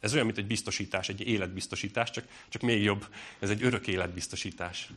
[0.00, 3.06] Ez olyan, mint egy biztosítás, egy életbiztosítás, csak, csak még jobb.
[3.38, 4.88] Ez egy örök életbiztosítás.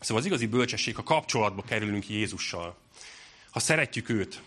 [0.00, 2.76] Szóval az igazi bölcsesség, ha kapcsolatba kerülünk Jézussal,
[3.50, 4.42] ha szeretjük őt,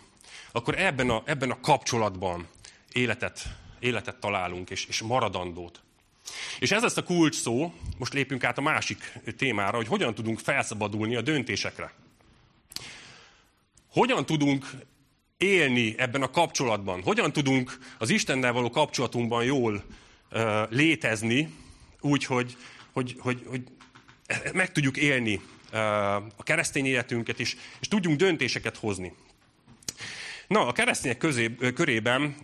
[0.51, 2.47] akkor ebben a, ebben a kapcsolatban
[2.91, 3.47] életet,
[3.79, 5.81] életet találunk, és, és maradandót.
[6.59, 10.39] És ez lesz a kulcs szó, most lépünk át a másik témára, hogy hogyan tudunk
[10.39, 11.93] felszabadulni a döntésekre.
[13.91, 14.69] Hogyan tudunk
[15.37, 17.01] élni ebben a kapcsolatban?
[17.03, 19.83] Hogyan tudunk az Istennel való kapcsolatunkban jól
[20.31, 21.53] uh, létezni,
[21.99, 22.57] úgy, hogy,
[22.91, 23.63] hogy, hogy, hogy
[24.53, 25.79] meg tudjuk élni uh,
[26.15, 29.13] a keresztény életünket, és, és tudjunk döntéseket hozni.
[30.51, 32.35] Na, a keresztények közé, körében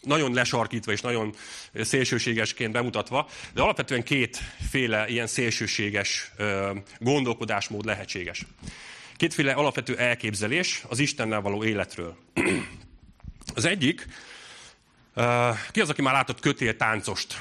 [0.00, 1.34] nagyon lesarkítva és nagyon
[1.74, 6.32] szélsőségesként bemutatva, de alapvetően kétféle ilyen szélsőséges
[6.98, 8.46] gondolkodásmód lehetséges.
[9.16, 12.16] Kétféle alapvető elképzelés az Istennel való életről.
[13.54, 14.06] Az egyik,
[15.70, 17.40] ki az, aki már látott kötéltáncost?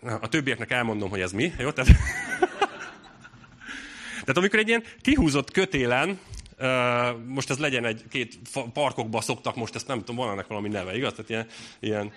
[0.00, 1.52] A többieknek elmondom, hogy ez mi.
[1.58, 1.70] Jó?
[1.70, 1.90] Tehát,
[4.20, 6.18] Tehát amikor egy ilyen kihúzott kötélen
[7.26, 8.38] most ez legyen egy, két
[8.72, 11.12] parkokba szoktak most, ezt nem tudom, van ennek valami neve, igaz?
[11.12, 11.46] Tehát ilyen,
[11.80, 12.12] ilyen...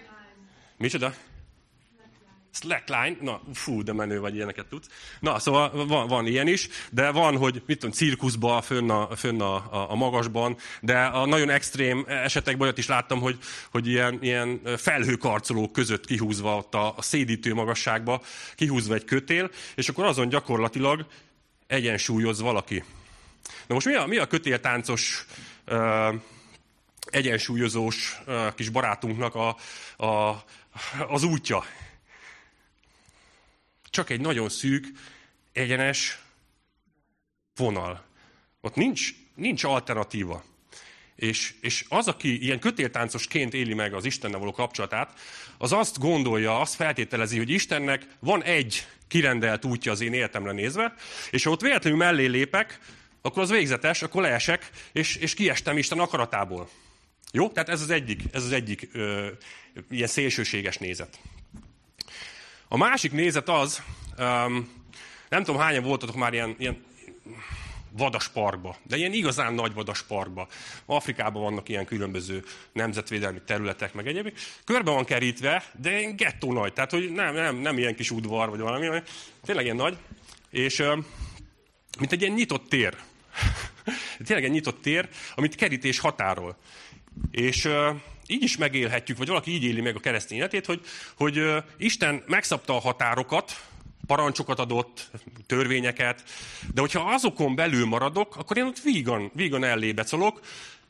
[0.78, 1.14] Micsoda?
[2.54, 4.88] Slackline, na fú, de menő vagy ilyeneket tudsz.
[5.20, 9.42] Na, szóval van, van ilyen is, de van, hogy mit tudom, cirkuszban, fönn a, fönn
[9.42, 13.38] a, a, a magasban, de a nagyon extrém esetekben olyat is láttam, hogy,
[13.72, 18.22] hogy ilyen, ilyen felhőkarcolók között kihúzva ott a, a szédítő magasságba,
[18.56, 21.06] kihúzva egy kötél, és akkor azon gyakorlatilag
[21.68, 22.84] egyensúlyoz valaki.
[23.68, 25.26] Na most mi a, mi a kötéltáncos,
[25.68, 26.16] uh,
[27.06, 29.56] egyensúlyozós uh, kis barátunknak a,
[30.06, 30.44] a,
[31.08, 31.66] az útja?
[33.90, 34.88] Csak egy nagyon szűk,
[35.52, 36.20] egyenes
[37.56, 38.04] vonal.
[38.62, 40.44] Ott nincs, nincs alternatíva.
[41.16, 45.20] És, és az, aki ilyen kötéltáncosként éli meg az Istennel való kapcsolatát,
[45.58, 50.94] az azt gondolja, azt feltételezi, hogy Istennek van egy kirendelt útja az én életemre nézve,
[51.32, 52.80] és ha ott véletlenül mellé lépek,
[53.22, 56.70] akkor az végzetes, akkor leesek, és, és kiestem Isten akaratából.
[57.32, 57.50] Jó?
[57.50, 59.28] Tehát ez az egyik, ez az egyik ö,
[59.90, 61.20] ilyen szélsőséges nézet.
[62.68, 63.82] A másik nézet az,
[64.18, 64.70] um,
[65.30, 66.84] nem tudom hányan voltatok már ilyen, ilyen
[67.92, 70.48] vadasparkba, de ilyen igazán nagy vadasparkba.
[70.86, 74.40] Afrikában vannak ilyen különböző nemzetvédelmi területek, meg egyébként.
[74.64, 78.50] Körbe van kerítve, de ilyen gettó nagy, tehát hogy nem, nem, nem ilyen kis udvar,
[78.50, 79.04] vagy valami, hanem
[79.46, 79.98] tényleg ilyen nagy.
[80.50, 80.84] És
[82.00, 82.96] mint egy ilyen nyitott tér.
[84.26, 86.58] tényleg egy nyitott tér, amit kerítés határol.
[87.32, 87.70] És
[88.28, 90.82] így is megélhetjük, vagy valaki így éli meg a keresztény életét, hogy,
[91.16, 91.42] hogy
[91.78, 93.62] Isten megszabta a határokat,
[94.08, 95.10] parancsokat adott,
[95.46, 96.24] törvényeket,
[96.74, 100.40] de hogyha azokon belül maradok, akkor én ott vígan, vígan ellébecolok,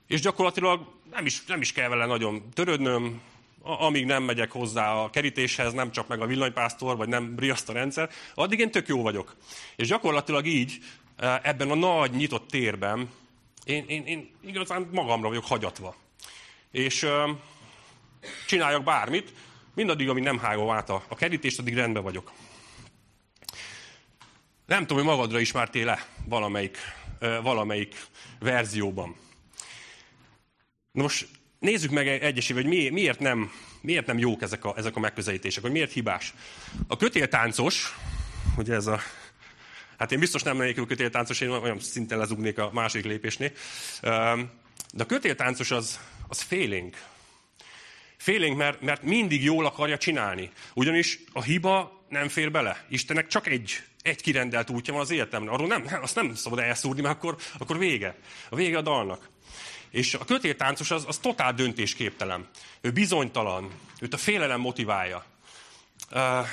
[0.07, 3.21] és gyakorlatilag nem is, nem is kell vele nagyon törődnöm,
[3.61, 7.73] amíg nem megyek hozzá a kerítéshez, nem csak meg a villanypásztor, vagy nem riaszt a
[7.73, 9.35] rendszer, addig én tök jó vagyok.
[9.75, 10.77] És gyakorlatilag így,
[11.17, 13.09] ebben a nagy nyitott térben,
[13.63, 15.95] én, én, én igazán magamra vagyok hagyatva.
[16.71, 17.07] És
[18.47, 19.33] csináljak bármit,
[19.75, 22.31] mindaddig, amíg nem hágom át a, a kerítést, addig rendben vagyok.
[24.65, 26.77] Nem tudom, hogy magadra ismertél le valamelyik,
[27.19, 27.95] valamelyik
[28.39, 29.15] verzióban.
[30.91, 31.27] Most
[31.59, 35.71] nézzük meg egyesével, hogy miért nem, miért nem jók ezek a, ezek a megközelítések, hogy
[35.71, 36.33] miért hibás.
[36.87, 37.97] A kötéltáncos,
[38.57, 38.99] ugye ez a
[40.01, 43.51] Hát én biztos nem lennék kötéltáncos, én olyan szinten lezugnék a második lépésnél.
[44.93, 46.97] De a kötéltáncos az, az félénk.
[48.17, 50.51] Félénk, mert, mert mindig jól akarja csinálni.
[50.73, 52.85] Ugyanis a hiba nem fér bele.
[52.89, 55.51] Istennek csak egy, egy kirendelt útja van az életemre.
[55.51, 58.15] Arról nem, azt nem szabad elszúrni, mert akkor, akkor vége.
[58.49, 59.29] A vége a dalnak.
[59.89, 62.49] És a kötéltáncos az, az totál döntésképtelen.
[62.81, 63.71] Ő bizonytalan.
[63.99, 65.25] Őt a félelem motiválja.
[66.11, 66.47] Uh,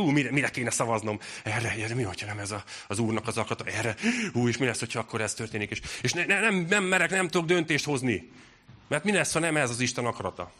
[0.00, 1.18] hú, mire, mire kéne szavaznom?
[1.44, 3.70] Erre, erre mi, hogyha nem ez a, az úrnak az akarata?
[3.70, 3.96] Erre,
[4.32, 5.70] hú, és mi lesz, hogyha akkor ez történik?
[5.70, 8.30] És, és ne, ne, nem, nem merek, nem tudok döntést hozni.
[8.88, 10.52] Mert mi lesz, ha nem ez az Isten akarata?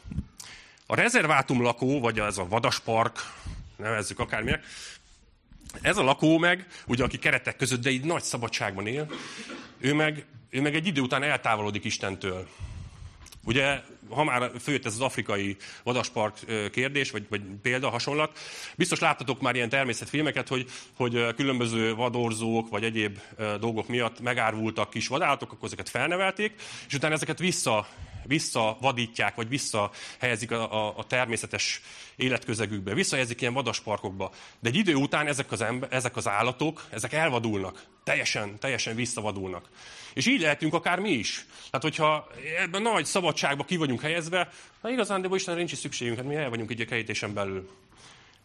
[0.86, 3.18] A rezervátum lakó, vagy ez a vadaspark,
[3.76, 4.64] nevezzük akárminek,
[5.80, 9.10] ez a lakó meg, ugye aki keretek között, de így nagy szabadságban él,
[9.78, 12.48] ő meg, ő meg egy idő után eltávolodik Istentől.
[13.44, 16.38] Ugye, ha már főjött ez az afrikai vadaspark
[16.70, 18.38] kérdés, vagy, vagy példa, hasonlat,
[18.76, 23.18] biztos láttatok már ilyen természetfilmeket, hogy, hogy különböző vadorzók, vagy egyéb
[23.60, 26.52] dolgok miatt megárvultak kis vadállatok, akkor ezeket felnevelték,
[26.86, 27.86] és utána ezeket vissza
[28.26, 31.80] visszavadítják, vagy visszahelyezik a, a, a természetes
[32.16, 34.32] életközegükbe, visszahelyezik ilyen vadasparkokba.
[34.60, 39.68] De egy idő után ezek az, ember, ezek az állatok, ezek elvadulnak, teljesen, teljesen visszavadulnak.
[40.14, 41.46] És így lehetünk akár mi is.
[41.54, 44.48] Tehát, hogyha ebben nagy szabadságban ki vagyunk helyezve,
[44.80, 47.70] na igazán, de Isten nincs is szükségünk, hát mi el vagyunk így a kerítésen belül.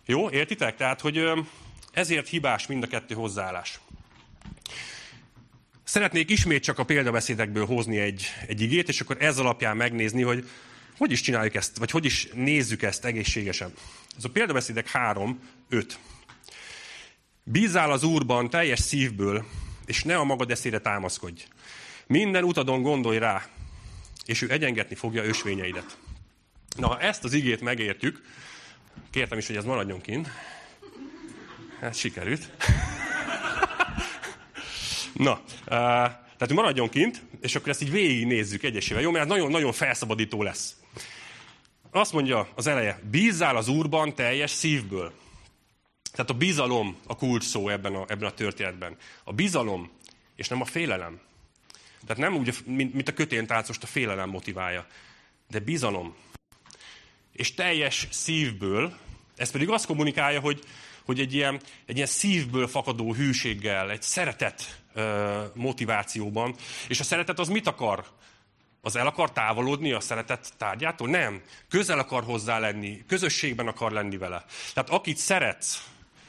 [0.05, 0.75] Jó, értitek?
[0.75, 1.29] Tehát, hogy
[1.93, 3.79] ezért hibás mind a kettő hozzáállás.
[5.83, 10.49] Szeretnék ismét csak a példabeszédekből hozni egy, egy igét, és akkor ez alapján megnézni, hogy
[10.97, 13.73] hogy is csináljuk ezt, vagy hogy is nézzük ezt egészségesen.
[14.17, 15.99] Ez a példabeszédek 3, 5.
[17.43, 19.45] Bízál az Úrban teljes szívből,
[19.85, 21.43] és ne a magad eszére támaszkodj.
[22.07, 23.45] Minden utadon gondolj rá,
[24.25, 25.97] és ő egyengetni fogja ösvényeidet.
[26.77, 28.21] Na, ha ezt az igét megértjük,
[29.11, 30.29] kértem is, hogy ez maradjon kint.
[31.79, 32.51] Hát sikerült.
[35.13, 35.65] Na, uh,
[36.37, 39.11] tehát maradjon kint, és akkor ezt így végignézzük egyesével, jó?
[39.11, 40.75] Mert nagyon-nagyon felszabadító lesz.
[41.91, 45.13] Azt mondja az eleje, bízzál az Úrban teljes szívből.
[46.11, 48.97] Tehát a bizalom a kulcs szó ebben a, ebben a történetben.
[49.23, 49.91] A bizalom,
[50.35, 51.19] és nem a félelem.
[52.07, 54.85] Tehát nem úgy, mint, mint a köténtáncost a félelem motiválja,
[55.49, 56.15] de bizalom.
[57.31, 58.97] És teljes szívből,
[59.35, 60.63] ez pedig azt kommunikálja, hogy,
[61.05, 64.81] hogy egy ilyen, egy ilyen szívből fakadó hűséggel, egy szeretet
[65.53, 66.55] motivációban.
[66.87, 68.05] És a szeretet az mit akar?
[68.81, 71.09] Az el akar távolodni a szeretet tárgyától?
[71.09, 71.41] Nem.
[71.69, 74.45] Közel akar hozzá lenni, közösségben akar lenni vele.
[74.73, 75.83] Tehát akit szeretsz,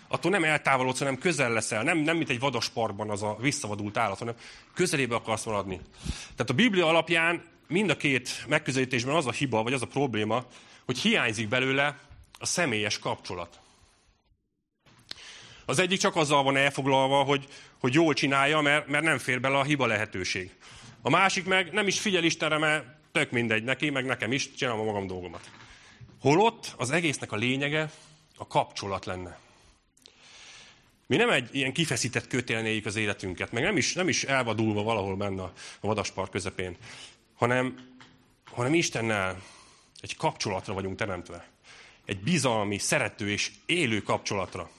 [0.09, 1.83] attól nem eltávolodsz, hanem közel leszel.
[1.83, 4.35] Nem, nem mint egy vadasparkban az a visszavadult állat, hanem
[4.75, 5.81] közelébe akarsz maradni.
[6.21, 10.45] Tehát a Biblia alapján mind a két megközelítésben az a hiba, vagy az a probléma,
[10.85, 11.99] hogy hiányzik belőle
[12.39, 13.61] a személyes kapcsolat.
[15.65, 17.47] Az egyik csak azzal van elfoglalva, hogy,
[17.79, 20.55] hogy jól csinálja, mert, mert nem fér bele a hiba lehetőség.
[21.03, 24.81] A másik meg nem is figyel Istenre, mert tök mindegy neki, meg nekem is, csinálom
[24.81, 25.51] a magam dolgomat.
[26.21, 27.91] Holott az egésznek a lényege
[28.37, 29.39] a kapcsolat lenne.
[31.07, 35.17] Mi nem egy ilyen kifeszített kötélnéjük az életünket, meg nem is, nem is elvadulva valahol
[35.17, 36.77] benne a vadaspark közepén,
[37.35, 37.95] hanem,
[38.45, 39.43] hanem Istennel
[40.01, 41.49] egy kapcsolatra vagyunk teremtve.
[42.05, 44.71] Egy bizalmi, szerető és élő kapcsolatra.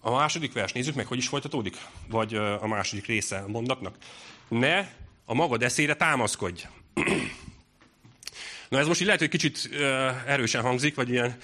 [0.00, 1.76] A második vers, nézzük meg, hogy is folytatódik?
[2.08, 3.96] Vagy a második része a mondatnak.
[4.48, 4.88] Ne
[5.24, 6.66] a magad eszére támaszkodj.
[8.68, 9.70] Na ez most így lehet, hogy kicsit
[10.26, 11.36] erősen hangzik, vagy ilyen,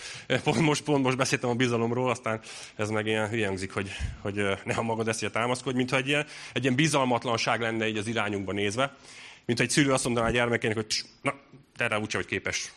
[0.42, 2.40] pont most, pont most beszéltem a bizalomról, aztán
[2.76, 6.26] ez meg ilyen hülye hangzik, hogy, hogy ne a magad eszére támaszkodj, mintha egy ilyen,
[6.52, 8.96] egy ilyen bizalmatlanság lenne így az irányunkba nézve.
[9.44, 11.34] Mint egy szülő azt mondaná a gyermekének, hogy na,
[11.76, 12.72] te erre úgysem vagy képes,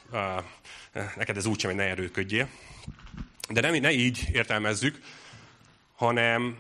[1.16, 2.50] neked ez úgysem, hogy ne erőködjél.
[3.50, 5.00] De nem, ne így értelmezzük,
[5.96, 6.58] hanem,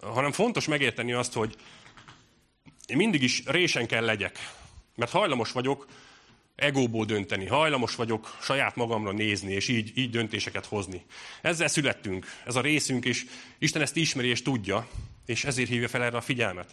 [0.00, 1.56] hanem fontos megérteni azt, hogy
[2.86, 4.38] én mindig is résen kell legyek.
[4.94, 5.86] Mert hajlamos vagyok
[6.58, 11.04] egóból dönteni, hajlamos vagyok saját magamra nézni, és így, így döntéseket hozni.
[11.42, 13.26] Ezzel születtünk, ez a részünk, és
[13.58, 14.88] Isten ezt ismeri és tudja,
[15.26, 16.70] és ezért hívja fel erre a figyelmet.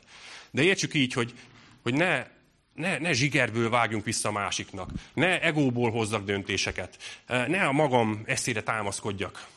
[0.51, 1.33] De értsük így, hogy,
[1.81, 2.27] hogy ne,
[2.73, 8.63] ne, ne zsigerből vágjunk vissza a másiknak, ne egóból hozzak döntéseket, ne a magam eszére
[8.63, 9.47] támaszkodjak,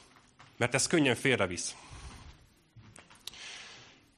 [0.56, 1.74] mert ez könnyen félrevisz.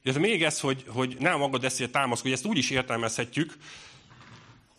[0.03, 3.57] Illetve még ez, hogy, hogy nem magad eszére támaszkodj, ezt úgy is értelmezhetjük,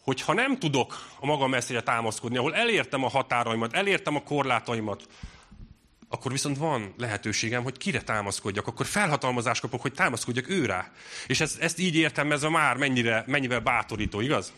[0.02, 5.08] hogy ha nem tudok a magam eszére támaszkodni, ahol elértem a határaimat, elértem a korlátaimat,
[6.10, 10.92] akkor viszont van lehetőségem, hogy kire támaszkodjak, akkor felhatalmazást kapok, hogy támaszkodjak őrá.
[11.28, 14.54] És ezt, ezt így értelmezve már mennyire, mennyivel bátorító, igaz?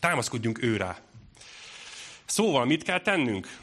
[0.00, 0.98] Támaszkodjunk őrá.
[2.24, 3.58] Szóval mit kell tennünk?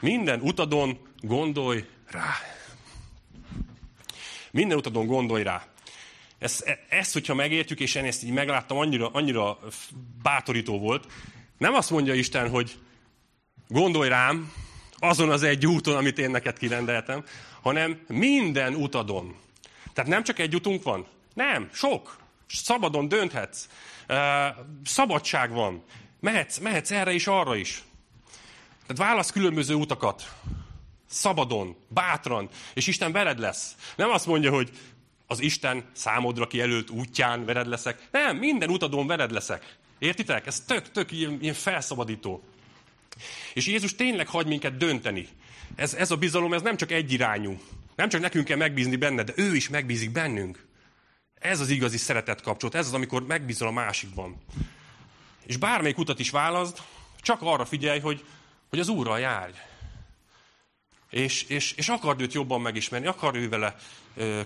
[0.00, 2.34] Minden utadon gondolj rá.
[4.50, 5.66] Minden utadon gondolj rá.
[6.38, 9.58] Ezt, ezt, hogyha megértjük, és én ezt így megláttam, annyira, annyira
[10.22, 11.06] bátorító volt.
[11.58, 12.78] Nem azt mondja Isten, hogy
[13.68, 14.52] gondolj rám,
[14.98, 17.24] azon az egy úton, amit én neked kirendeltem,
[17.62, 19.36] hanem minden utadon.
[19.92, 21.06] Tehát nem csak egy utunk van.
[21.34, 22.16] Nem, sok.
[22.48, 23.68] Szabadon dönthetsz.
[24.84, 25.84] Szabadság van.
[26.20, 27.82] Mehetsz, mehetsz erre is, arra is.
[28.86, 30.34] Tehát válasz különböző utakat.
[31.08, 33.76] Szabadon, bátran, és Isten veled lesz.
[33.96, 34.70] Nem azt mondja, hogy
[35.26, 38.08] az Isten számodra kijelölt útján vered leszek.
[38.10, 39.76] Nem, minden utadon vered leszek.
[39.98, 40.46] Értitek?
[40.46, 42.42] Ez tök, tök ilyen, ilyen felszabadító.
[43.54, 45.28] És Jézus tényleg hagy minket dönteni.
[45.74, 47.60] Ez, ez a bizalom, ez nem csak egyirányú.
[47.96, 50.66] Nem csak nekünk kell megbízni benne, de ő is megbízik bennünk.
[51.34, 54.36] Ez az igazi szeretet kapcsolat, ez az, amikor megbízol a másikban.
[55.46, 56.82] És bármelyik utat is választ,
[57.20, 58.24] csak arra figyelj, hogy,
[58.68, 59.52] hogy az Úrral járj.
[61.16, 63.76] És, és, és akard őt jobban megismerni, akar ő vele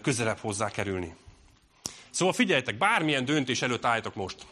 [0.02, 1.14] közelebb hozzá kerülni.
[2.10, 4.46] Szóval figyeljetek, bármilyen döntés előtt álltok most.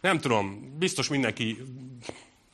[0.00, 1.58] Nem tudom, biztos mindenki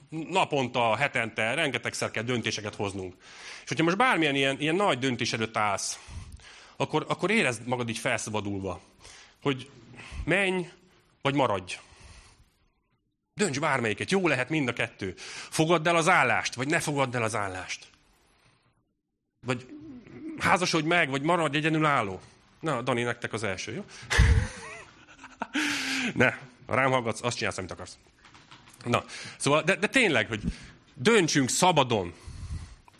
[0.08, 3.14] naponta, hetente, rengetegszer kell döntéseket hoznunk.
[3.62, 5.98] És hogyha most bármilyen ilyen, ilyen nagy döntés előtt állsz,
[6.76, 8.80] akkor, akkor érezd magad így felszabadulva,
[9.42, 9.70] hogy
[10.24, 10.68] menj,
[11.22, 11.78] vagy maradj.
[13.34, 15.14] Dönts bármelyiket, jó lehet mind a kettő.
[15.50, 17.89] Fogadd el az állást, vagy ne fogadd el az állást.
[19.46, 19.66] Vagy
[20.38, 22.20] házasodj meg, vagy maradj egyedülálló.
[22.60, 23.84] Na, Dani, nektek az első, jó?
[26.22, 26.34] ne,
[26.66, 27.98] ha rám hallgatsz, azt csinálsz, amit akarsz.
[28.84, 29.04] Na,
[29.36, 30.42] szóval, de, de tényleg, hogy
[30.94, 32.14] döntsünk szabadon.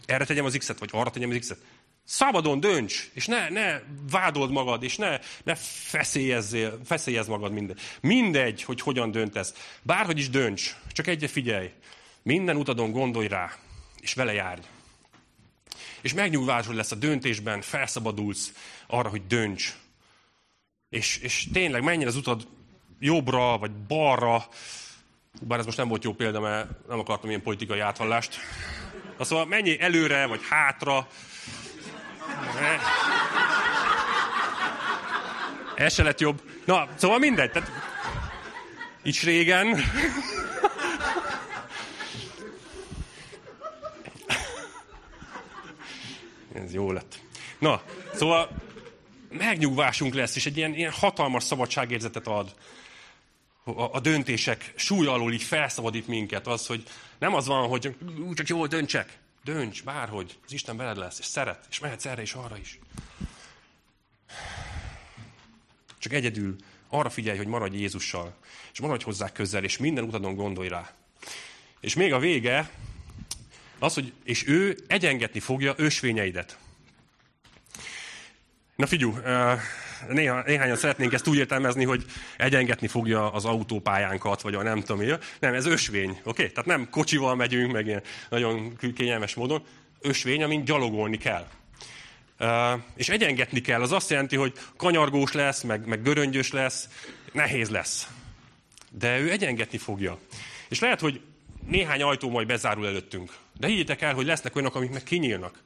[0.07, 1.59] Erre tegyem az X-et, vagy arra tegyem az X-et.
[2.05, 7.77] Szabadon dönts, és ne, ne vádold magad, és ne, ne feszélyezzél, feszélyezz magad minden.
[8.01, 9.55] Mindegy, hogy hogyan döntesz.
[9.83, 11.71] Bárhogy is dönts, csak egyre figyelj.
[12.23, 13.53] Minden utadon gondolj rá,
[14.01, 14.61] és vele járj.
[16.03, 18.53] És megnyugvásod lesz a döntésben, felszabadulsz
[18.87, 19.75] arra, hogy dönts.
[20.89, 22.47] És, és tényleg menjen az utad
[22.99, 24.49] jobbra, vagy balra,
[25.41, 28.39] bár ez most nem volt jó példa, mert nem akartam ilyen politikai átvallást.
[29.21, 31.09] Szóval menjél előre, vagy hátra.
[35.75, 36.43] Ez se lett jobb.
[36.65, 37.51] Na, szóval mindegy.
[37.51, 37.71] Tehát,
[39.03, 39.81] így régen.
[46.81, 47.21] Jó lett.
[47.59, 47.83] Na,
[48.15, 48.51] szóval
[49.29, 52.55] megnyugvásunk lesz, és egy ilyen, ilyen hatalmas szabadságérzetet ad
[53.65, 56.47] a, a döntések súly alól így felszabadít minket.
[56.47, 56.83] Az, hogy
[57.19, 57.97] nem az van, hogy
[58.35, 59.19] csak jól döntsek.
[59.45, 60.39] Dönts, bárhogy.
[60.47, 62.79] Az Isten veled lesz, és szeret, és mehetsz erre és arra is.
[65.99, 66.57] Csak egyedül
[66.89, 68.35] arra figyelj, hogy maradj Jézussal,
[68.73, 70.93] és maradj hozzá közel, és minden utadon gondolj rá.
[71.81, 72.71] És még a vége,
[73.79, 76.59] az, hogy és ő egyengetni fogja ösvényeidet.
[78.81, 79.17] Na figyú,
[80.09, 82.05] néha, néhányan szeretnénk ezt úgy értelmezni, hogy
[82.37, 85.13] egyengetni fogja az autópályánkat, vagy a nem tudom mi.
[85.41, 86.21] Nem, ez ösvény, oké?
[86.25, 86.51] Okay?
[86.51, 89.63] Tehát nem kocsival megyünk, meg ilyen nagyon kényelmes módon.
[90.01, 91.47] ösvény, amin gyalogolni kell.
[92.39, 96.89] Uh, és egyengetni kell, az azt jelenti, hogy kanyargós lesz, meg, meg göröngyös lesz,
[97.33, 98.09] nehéz lesz.
[98.91, 100.19] De ő egyengetni fogja.
[100.69, 101.21] És lehet, hogy
[101.67, 103.33] néhány ajtó majd bezárul előttünk.
[103.59, 105.63] De higgyétek el, hogy lesznek olyanok, amik meg kinyílnak.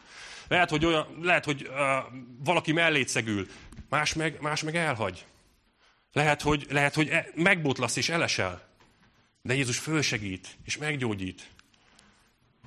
[0.49, 1.77] Lehet, hogy, olyan, lehet, hogy uh,
[2.45, 3.47] valaki mellé szegül,
[3.89, 5.25] más meg, más meg elhagy.
[6.13, 8.69] Lehet, hogy, lehet, hogy e, megbotlasz és elesel.
[9.43, 11.49] De Jézus fölsegít és meggyógyít.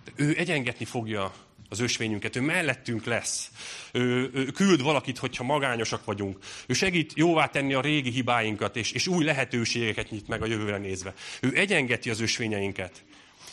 [0.03, 1.34] De ő egyengetni fogja
[1.69, 3.51] az ösvényünket, ő mellettünk lesz.
[3.91, 6.38] Ő, ő küld valakit, hogyha magányosak vagyunk.
[6.67, 10.78] Ő segít jóvá tenni a régi hibáinkat, és, és új lehetőségeket nyit meg a jövőre
[10.78, 11.13] nézve.
[11.41, 13.03] Ő egyengeti az ösvényeinket.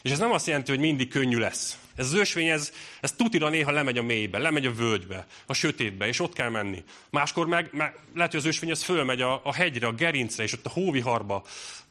[0.05, 1.79] És ez nem azt jelenti, hogy mindig könnyű lesz.
[1.97, 6.07] Ez az ösvény, ez, ez tutira néha lemegy a mélybe, lemegy a völgybe, a sötétbe,
[6.07, 6.85] és ott kell menni.
[7.11, 10.53] Máskor meg, meg lehet, hogy az ösvény az fölmegy a, a hegyre, a gerincre, és
[10.53, 11.45] ott a hóviharba.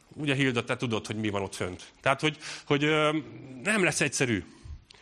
[0.07, 1.93] Ugye Hilda, te tudod, hogy mi van ott fönt.
[2.01, 3.17] Tehát, hogy, hogy ö,
[3.63, 4.43] nem lesz egyszerű.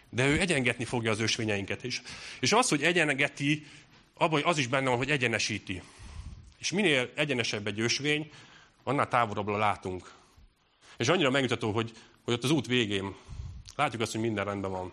[0.10, 2.02] De ő egyengetni fogja az ösvényeinket is.
[2.40, 3.66] És az, hogy egyenegeti,
[4.14, 5.82] abban az is benne van, hogy egyenesíti.
[6.60, 8.32] És minél egyenesebb egy ösvény,
[8.84, 10.12] annál távolabbra látunk.
[10.98, 11.92] És annyira megmutató, hogy,
[12.24, 13.16] hogy ott az út végén
[13.76, 14.92] látjuk azt, hogy minden rendben van.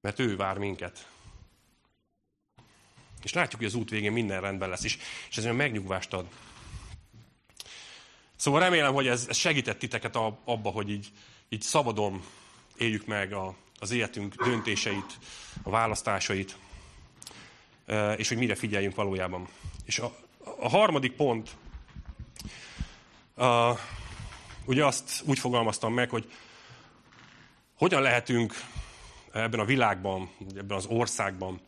[0.00, 1.08] Mert ő vár minket.
[3.22, 4.98] És látjuk, hogy az út végén minden rendben lesz, és,
[5.28, 6.26] és ez olyan megnyugvást ad.
[8.36, 11.12] Szóval remélem, hogy ez, ez segített titeket abba, hogy így,
[11.48, 12.22] így szabadon
[12.76, 15.18] éljük meg a, az életünk döntéseit,
[15.62, 16.56] a választásait,
[18.16, 19.48] és hogy mire figyeljünk valójában.
[19.84, 20.16] És a,
[20.58, 21.56] a harmadik pont,
[23.34, 23.74] a,
[24.64, 26.32] ugye azt úgy fogalmaztam meg, hogy
[27.74, 28.54] hogyan lehetünk
[29.32, 31.60] ebben a világban, ebben az országban,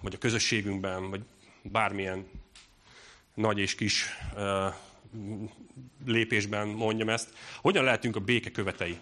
[0.00, 1.22] vagy a közösségünkben, vagy
[1.62, 2.28] bármilyen
[3.34, 4.06] nagy és kis
[6.04, 7.28] lépésben mondjam ezt,
[7.60, 8.98] hogyan lehetünk a béke követei.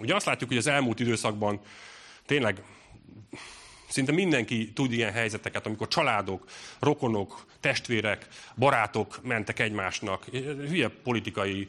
[0.00, 1.60] Ugye azt látjuk, hogy az elmúlt időszakban
[2.26, 2.62] tényleg
[3.94, 6.44] szinte mindenki tud ilyen helyzeteket, amikor családok,
[6.78, 10.24] rokonok, testvérek, barátok mentek egymásnak,
[10.68, 11.68] hülye politikai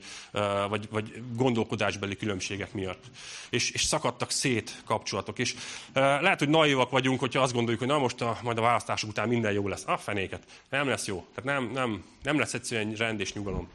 [0.70, 3.04] vagy, vagy gondolkodásbeli különbségek miatt.
[3.50, 5.40] És, és szakadtak szét kapcsolatok.
[5.40, 5.56] És
[5.94, 9.28] lehet, hogy naivak vagyunk, hogyha azt gondoljuk, hogy na most a, majd a választások után
[9.28, 9.88] minden jó lesz.
[9.88, 10.44] A fenéket.
[10.70, 11.26] Nem lesz jó.
[11.36, 13.70] Tehát nem, nem, nem lesz egyszerűen rend és nyugalom.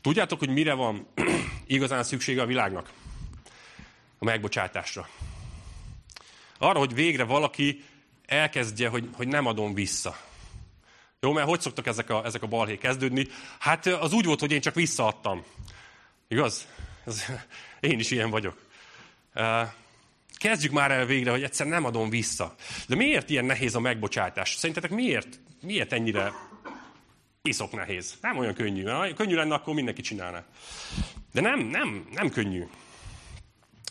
[0.00, 1.06] Tudjátok, hogy mire van
[1.66, 2.90] igazán szüksége a világnak?
[4.18, 5.08] A megbocsátásra.
[6.62, 7.84] Arra, hogy végre valaki
[8.26, 10.16] elkezdje, hogy, hogy nem adom vissza.
[11.20, 13.26] Jó, mert hogy szoktak ezek a, ezek a balhé kezdődni?
[13.58, 15.44] Hát az úgy volt, hogy én csak visszaadtam.
[16.28, 16.68] Igaz?
[17.04, 17.24] Ez,
[17.80, 18.66] én is ilyen vagyok.
[20.34, 22.54] Kezdjük már el végre, hogy egyszer nem adom vissza.
[22.88, 24.54] De miért ilyen nehéz a megbocsátás?
[24.54, 26.32] Szerintetek miért, miért ennyire
[27.42, 28.18] iszok nehéz?
[28.20, 28.84] Nem olyan könnyű.
[28.84, 30.44] Ha könnyű lenne, akkor mindenki csinálná.
[31.32, 32.66] De nem, nem, nem könnyű.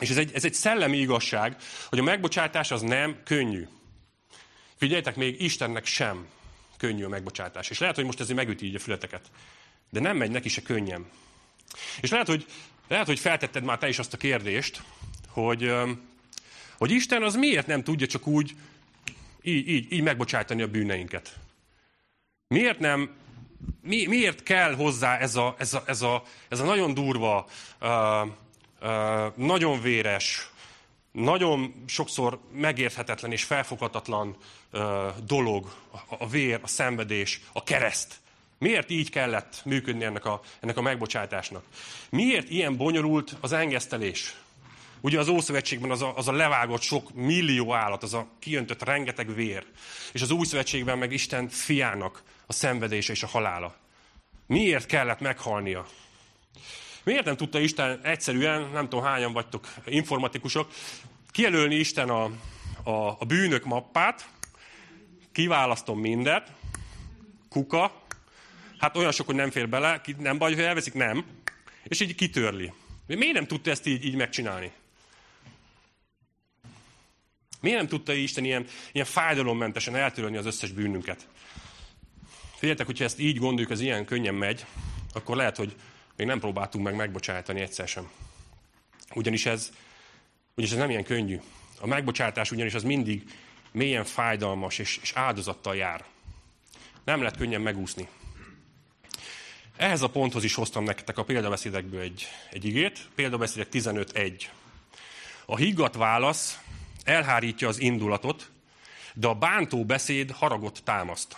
[0.01, 1.55] És ez egy, ez egy szellemi igazság,
[1.89, 3.67] hogy a megbocsátás az nem könnyű.
[4.75, 6.27] Figyeljetek, még Istennek sem
[6.77, 7.69] könnyű a megbocsátás.
[7.69, 9.31] És lehet, hogy most ezért megüti így a fületeket.
[9.89, 11.05] De nem megy neki se könnyen.
[12.01, 12.45] És lehet, hogy,
[12.87, 14.81] lehet, hogy feltetted már te is azt a kérdést,
[15.27, 15.73] hogy,
[16.77, 18.55] hogy Isten az miért nem tudja csak úgy
[19.41, 21.39] így, így, így megbocsátani a bűneinket.
[22.47, 23.09] Miért nem,
[23.81, 27.47] mi, miért kell hozzá ez a, ez a, ez a, ez a nagyon durva,
[27.81, 27.89] uh,
[29.35, 30.49] nagyon véres,
[31.11, 34.35] nagyon sokszor megérthetetlen és felfoghatatlan
[35.25, 35.73] dolog
[36.07, 38.19] a vér, a szenvedés, a kereszt.
[38.57, 41.63] Miért így kellett működni ennek a, ennek a megbocsátásnak?
[42.09, 44.35] Miért ilyen bonyolult az engesztelés?
[45.01, 49.33] Ugye az Ószövetségben az a, az a levágott sok millió állat, az a kiöntött rengeteg
[49.33, 49.65] vér.
[50.11, 53.75] És az Új Szövetségben meg Isten fiának a szenvedése és a halála.
[54.47, 55.87] Miért kellett meghalnia?
[57.03, 60.71] Miért nem tudta Isten egyszerűen, nem tudom hányan vagytok informatikusok,
[61.31, 62.23] kijelölni Isten a,
[62.83, 64.29] a, a bűnök mappát,
[65.31, 66.51] kiválasztom mindet,
[67.49, 68.03] kuka,
[68.77, 71.25] hát olyan sok, hogy nem fér bele, nem baj, hogy elveszik, nem,
[71.83, 72.73] és így kitörli.
[73.07, 74.71] Miért nem tudta ezt így, így megcsinálni?
[77.61, 81.27] Miért nem tudta Isten ilyen, ilyen fájdalommentesen eltörölni az összes bűnünket?
[82.53, 84.65] Figyeljetek, hogyha ezt így gondoljuk, ez ilyen könnyen megy,
[85.13, 85.75] akkor lehet, hogy
[86.21, 88.11] még nem próbáltunk meg megbocsátani egyszer sem.
[89.13, 89.71] Ugyanis ez,
[90.55, 91.39] ugyanis ez nem ilyen könnyű.
[91.79, 93.23] A megbocsátás ugyanis az mindig
[93.71, 96.05] mélyen fájdalmas és, és áldozattal jár.
[97.03, 98.07] Nem lehet könnyen megúszni.
[99.77, 103.09] Ehhez a ponthoz is hoztam nektek a példabeszédekből egy, egy igét.
[103.15, 104.43] Példabeszédek 15.1.
[105.45, 106.59] A higgadt válasz
[107.03, 108.49] elhárítja az indulatot,
[109.13, 111.37] de a bántó beszéd haragot támaszt.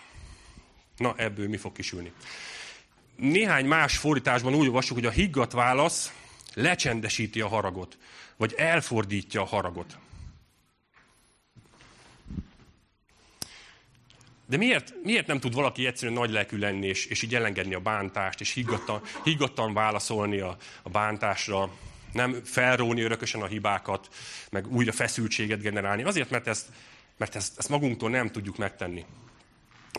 [0.98, 2.14] Na, ebből mi fog kisülni?
[3.16, 6.14] Néhány más fordításban úgy olvassuk, hogy a higgadt válasz
[6.54, 7.98] lecsendesíti a haragot,
[8.38, 9.98] vagy elfordítja a haragot.
[14.46, 17.80] De miért, miért nem tud valaki egyszerűen nagy lelkű lenni, és, és így elengedni a
[17.80, 21.70] bántást, és higgadtan, higgadtan válaszolni a, a bántásra,
[22.12, 24.08] nem felróni örökösen a hibákat,
[24.50, 26.04] meg újra feszültséget generálni?
[26.04, 26.68] Azért, mert ezt,
[27.18, 29.06] mert ezt, ezt magunktól nem tudjuk megtenni.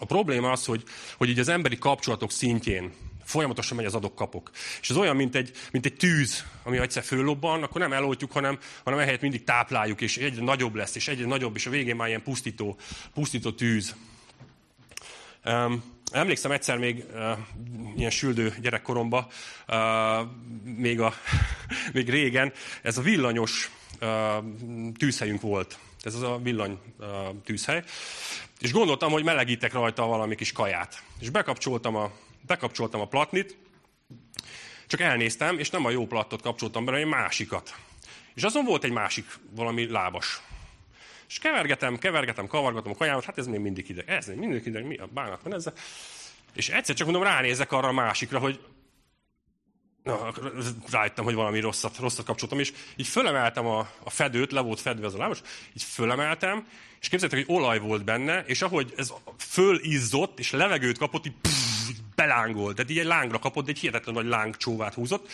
[0.01, 0.83] A probléma az, hogy,
[1.17, 2.93] hogy így az emberi kapcsolatok szintjén
[3.25, 4.51] folyamatosan megy az adok-kapok.
[4.81, 8.59] És ez olyan, mint egy, mint egy tűz, ami egyszer föllobban, akkor nem eloltjuk, hanem,
[8.85, 12.09] hanem ehelyett mindig tápláljuk, és egyre nagyobb lesz, és egyre nagyobb, és a végén már
[12.09, 12.77] ilyen pusztító,
[13.15, 13.95] pusztító tűz.
[15.45, 15.83] Um,
[16.13, 17.39] emlékszem egyszer még uh,
[17.97, 19.27] ilyen süldő gyerekkoromban,
[19.69, 19.77] uh,
[20.65, 21.15] még, a,
[21.93, 23.71] még régen, ez a villanyos
[24.01, 24.45] uh,
[24.99, 25.79] tűzhelyünk volt.
[26.05, 26.79] Ez az a villany
[27.45, 27.83] tűzhely.
[28.59, 31.03] És gondoltam, hogy melegítek rajta valami kis kaját.
[31.21, 32.13] És bekapcsoltam a,
[32.47, 33.57] bekapcsoltam a platnit,
[34.87, 37.75] csak elnéztem, és nem a jó plattot kapcsoltam bele, hanem egy másikat.
[38.35, 40.43] És azon volt egy másik valami lábas.
[41.29, 44.03] És kevergetem, kevergetem, kavargatom a kajámat, hát ez még mindig ide.
[44.07, 45.73] Ez még mindig ide, mi a bánat van ezzel?
[46.55, 48.61] És egyszer csak mondom, ránézek arra a másikra, hogy
[50.91, 55.07] rájöttem, hogy valami rosszat, rosszat kapcsoltam, és így fölemeltem a, a fedőt, le volt fedve
[55.07, 55.41] az a lábas,
[55.77, 56.67] így fölemeltem,
[57.01, 61.89] és képzeljétek, hogy olaj volt benne, és ahogy ez fölizzott, és levegőt kapott, így, pff,
[62.15, 62.77] belángolt.
[62.77, 65.31] Tehát így egy lángra kapott, egy hihetetlen nagy lángcsóvát húzott.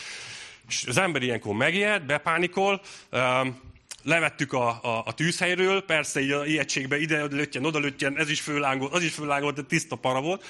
[0.67, 3.59] És az ember ilyenkor megijed, bepánikol, um,
[4.03, 8.41] levettük a, a, a tűzhelyről, persze így a ijegységbe ide lőttjen, oda lőttjen, ez is
[8.41, 10.45] fölángolt, az is fölángolt, de tiszta para volt.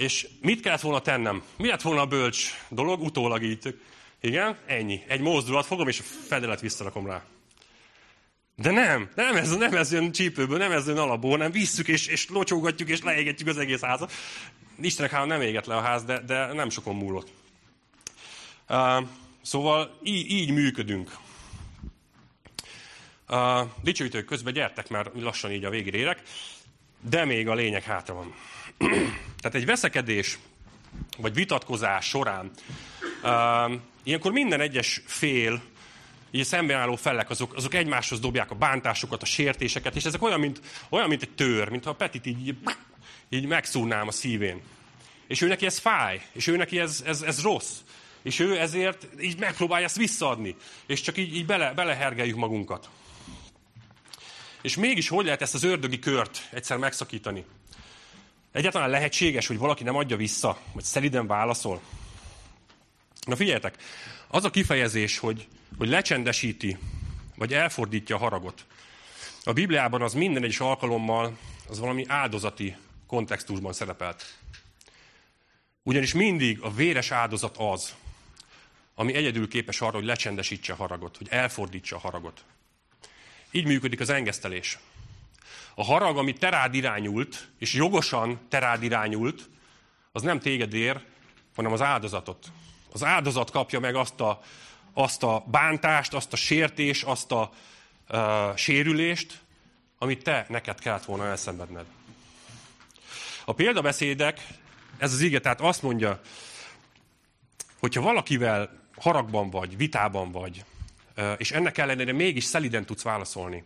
[0.00, 1.42] És mit kellett volna tennem?
[1.56, 3.02] Mi lett volna a bölcs dolog?
[3.02, 3.80] Utólag így.
[4.20, 5.02] Igen, ennyi.
[5.08, 7.22] Egy mozdulat fogom, és a fedelet visszarakom rá.
[8.56, 12.06] De nem, nem ez, nem ez jön csípőből, nem ez jön alapból, nem visszük, és,
[12.06, 14.12] és locsógatjuk, és leégetjük az egész házat.
[14.80, 17.32] Istenek hála nem éget le a ház, de, de nem sokon múlott.
[18.68, 19.06] Uh,
[19.42, 21.16] szóval így, így működünk.
[23.28, 26.22] Uh, dicsőítők közben gyertek, mert lassan így a végére érek,
[27.00, 28.34] de még a lényeg hátra van.
[29.40, 30.38] Tehát egy veszekedés,
[31.18, 32.50] vagy vitatkozás során
[34.02, 35.62] ilyenkor minden egyes fél,
[36.30, 40.40] így a szembenálló felek, azok, azok egymáshoz dobják a bántásokat, a sértéseket, és ezek olyan,
[40.40, 42.54] mint, olyan, mint egy tör, mintha a Petit így,
[43.28, 44.62] így megszúrnám a szívén.
[45.26, 47.78] És ő neki ez fáj, és ő neki ez, ez, ez rossz.
[48.22, 50.56] És ő ezért így megpróbálja ezt visszaadni.
[50.86, 52.88] És csak így, így bele, belehergeljük magunkat.
[54.62, 57.44] És mégis hogy lehet ezt az ördögi kört egyszer megszakítani?
[58.52, 61.80] Egyáltalán lehetséges, hogy valaki nem adja vissza, vagy szeliden válaszol?
[63.26, 63.76] Na figyeljetek,
[64.28, 65.48] az a kifejezés, hogy,
[65.78, 66.78] hogy lecsendesíti,
[67.36, 68.66] vagy elfordítja a haragot.
[69.44, 71.38] A Bibliában az minden egyes alkalommal
[71.68, 72.76] az valami áldozati
[73.06, 74.38] kontextusban szerepelt.
[75.82, 77.94] Ugyanis mindig a véres áldozat az,
[78.94, 82.44] ami egyedül képes arra, hogy lecsendesítse a haragot, hogy elfordítsa a haragot.
[83.50, 84.78] Így működik az engesztelés.
[85.74, 89.48] A harag, ami terád irányult, és jogosan terád irányult,
[90.12, 91.00] az nem téged ér,
[91.56, 92.46] hanem az áldozatot.
[92.92, 94.40] Az áldozat kapja meg azt a,
[94.92, 97.50] azt a bántást, azt a sértés, azt a
[98.08, 99.40] uh, sérülést,
[99.98, 101.86] amit te neked kellett volna elszenvedned.
[103.44, 104.46] A példabeszédek,
[104.98, 106.20] ez az ige, tehát azt mondja,
[107.78, 110.64] hogyha valakivel haragban vagy, vitában vagy,
[111.36, 113.64] és ennek ellenére mégis szeliden tudsz válaszolni,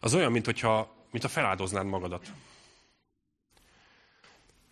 [0.00, 2.32] az olyan, mint hogyha, mint feláldoznád magadat.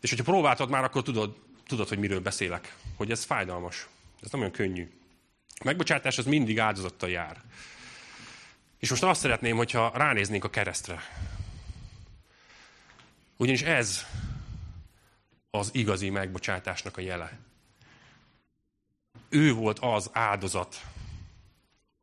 [0.01, 2.77] És hogyha próbáltad már, akkor tudod, tudod, hogy miről beszélek.
[2.97, 3.87] Hogy ez fájdalmas.
[4.21, 4.91] Ez nem olyan könnyű.
[5.55, 7.43] A megbocsátás az mindig áldozattal jár.
[8.79, 11.03] És most azt szeretném, hogyha ránéznénk a keresztre.
[13.37, 14.05] Ugyanis ez
[15.51, 17.39] az igazi megbocsátásnak a jele.
[19.29, 20.81] Ő volt az áldozat,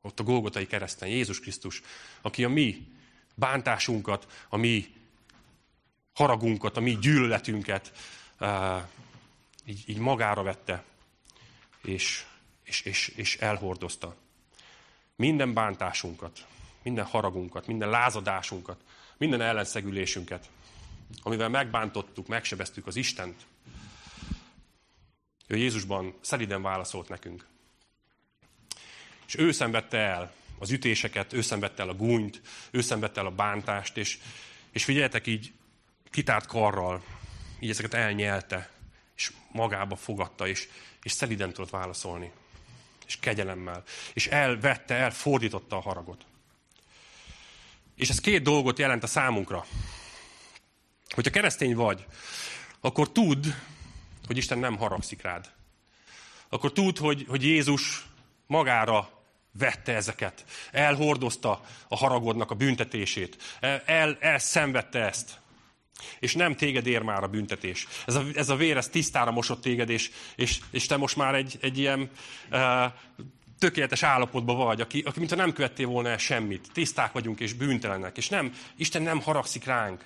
[0.01, 1.81] ott a Golgotai kereszten, Jézus Krisztus,
[2.21, 2.94] aki a mi
[3.35, 4.93] bántásunkat, a mi
[6.13, 7.91] haragunkat, a mi gyűlöletünket
[8.39, 8.81] uh,
[9.65, 10.83] így, így magára vette,
[11.81, 12.25] és,
[12.63, 14.15] és, és, és elhordozta.
[15.15, 16.45] Minden bántásunkat,
[16.83, 18.81] minden haragunkat, minden lázadásunkat,
[19.17, 20.49] minden ellenszegülésünket,
[21.23, 23.45] amivel megbántottuk, megsebeztük az Istent,
[25.47, 27.45] ő Jézusban szeliden válaszolt nekünk.
[29.27, 32.41] És ő szenvedte el az ütéseket, ő szenvedte el a gúnyt,
[32.71, 34.19] ő szenvedte el a bántást, és,
[34.71, 35.53] és figyeljetek így
[36.11, 37.03] kitárt karral,
[37.59, 38.69] így ezeket elnyelte,
[39.15, 40.67] és magába fogadta, és,
[41.03, 42.31] és szeliden tudott válaszolni.
[43.07, 43.83] És kegyelemmel.
[44.13, 46.25] És elvette, elfordította a haragot.
[47.95, 49.65] És ez két dolgot jelent a számunkra.
[51.09, 52.05] Hogyha keresztény vagy,
[52.79, 53.45] akkor tudd,
[54.27, 55.51] hogy Isten nem haragszik rád.
[56.49, 58.05] Akkor tudd, hogy, hogy Jézus
[58.47, 59.14] magára
[59.57, 60.45] vette ezeket.
[60.71, 63.57] Elhordozta a haragodnak a büntetését.
[63.59, 65.39] El, el, elszenvedte ezt.
[66.19, 67.87] És nem téged ér már a büntetés.
[68.05, 71.35] Ez a, ez a vér, ez tisztára mosott téged, és, és, és te most már
[71.35, 72.09] egy, egy ilyen
[72.51, 72.85] uh,
[73.59, 76.67] tökéletes állapotban vagy, aki, aki mintha nem követtél volna el semmit.
[76.73, 78.17] Tiszták vagyunk és bűntelenek.
[78.17, 80.05] És nem, Isten nem haragszik ránk.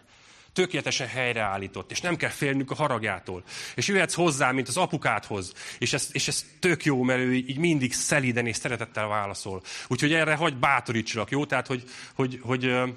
[0.54, 3.44] Tökéletesen helyreállított, és nem kell félnünk a haragjától.
[3.76, 5.54] És jöhetsz hozzá, mint az apukádhoz.
[5.78, 9.64] És ez, és ez tök jó, mert ő így mindig szeliden és szeretettel válaszol.
[9.88, 11.46] Úgyhogy erre hagy bátorítsalak, jó?
[11.46, 11.84] Tehát, hogy,
[12.14, 12.90] hogy, hogy uh,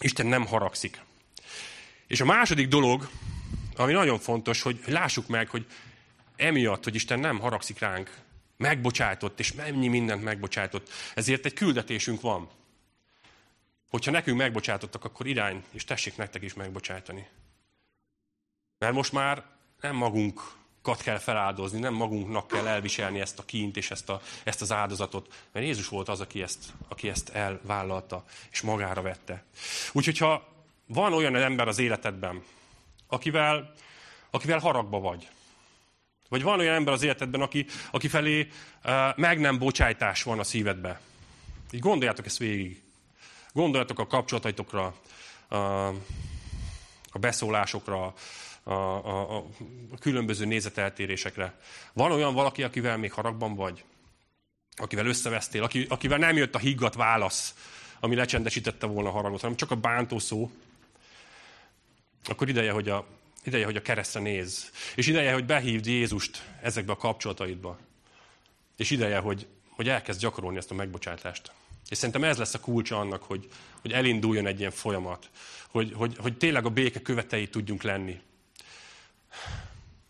[0.00, 1.00] Isten nem haragszik.
[2.06, 3.08] És a második dolog,
[3.76, 5.66] ami nagyon fontos, hogy lássuk meg, hogy
[6.36, 8.10] emiatt, hogy Isten nem haragszik ránk,
[8.56, 12.48] megbocsájtott, és mennyi mindent megbocsájtott, ezért egy küldetésünk van.
[13.88, 17.28] Hogyha nekünk megbocsátottak, akkor irány, és tessék nektek is megbocsájtani.
[18.78, 19.44] Mert most már
[19.80, 24.60] nem magunkat kell feláldozni, nem magunknak kell elviselni ezt a kint és ezt, a, ezt
[24.60, 29.44] az áldozatot, mert Jézus volt az, aki ezt, aki ezt elvállalta, és magára vette.
[29.92, 30.48] Úgyhogy ha
[30.86, 32.42] van olyan ember az életedben,
[33.06, 33.72] akivel,
[34.30, 35.28] akivel haragba vagy,
[36.28, 38.48] vagy van olyan ember az életedben, aki, aki felé
[38.84, 41.00] uh, meg nem bocsájtás van a szívedbe.
[41.70, 42.82] Így gondoljátok ezt végig.
[43.58, 44.94] Gondoljatok a kapcsolataitokra,
[45.48, 48.14] a, beszólásokra,
[48.62, 49.44] a, a, a
[50.00, 51.60] különböző nézeteltérésekre.
[51.92, 53.84] Van olyan valaki, akivel még haragban vagy?
[54.76, 55.62] Akivel összevesztél?
[55.62, 57.54] Aki, akivel nem jött a higgadt válasz,
[58.00, 60.50] ami lecsendesítette volna a haragot, hanem csak a bántó szó?
[62.24, 63.06] Akkor ideje, hogy a,
[63.44, 64.70] ideje, hogy a keresztre néz.
[64.94, 67.78] És ideje, hogy behívd Jézust ezekbe a kapcsolataidba.
[68.76, 71.52] És ideje, hogy, hogy elkezd gyakorolni ezt a megbocsátást.
[71.88, 73.48] És szerintem ez lesz a kulcsa annak, hogy,
[73.80, 75.30] hogy elinduljon egy ilyen folyamat.
[75.68, 78.20] Hogy, hogy, hogy tényleg a béke követei tudjunk lenni.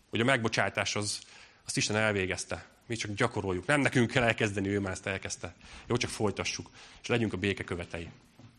[0.09, 1.19] Hogy a megbocsátás az,
[1.65, 2.67] azt Isten elvégezte.
[2.85, 3.65] Mi csak gyakoroljuk.
[3.65, 5.55] Nem nekünk kell elkezdeni, ő már ezt elkezdte.
[5.87, 6.69] Jó, csak folytassuk,
[7.01, 8.09] és legyünk a béke követei.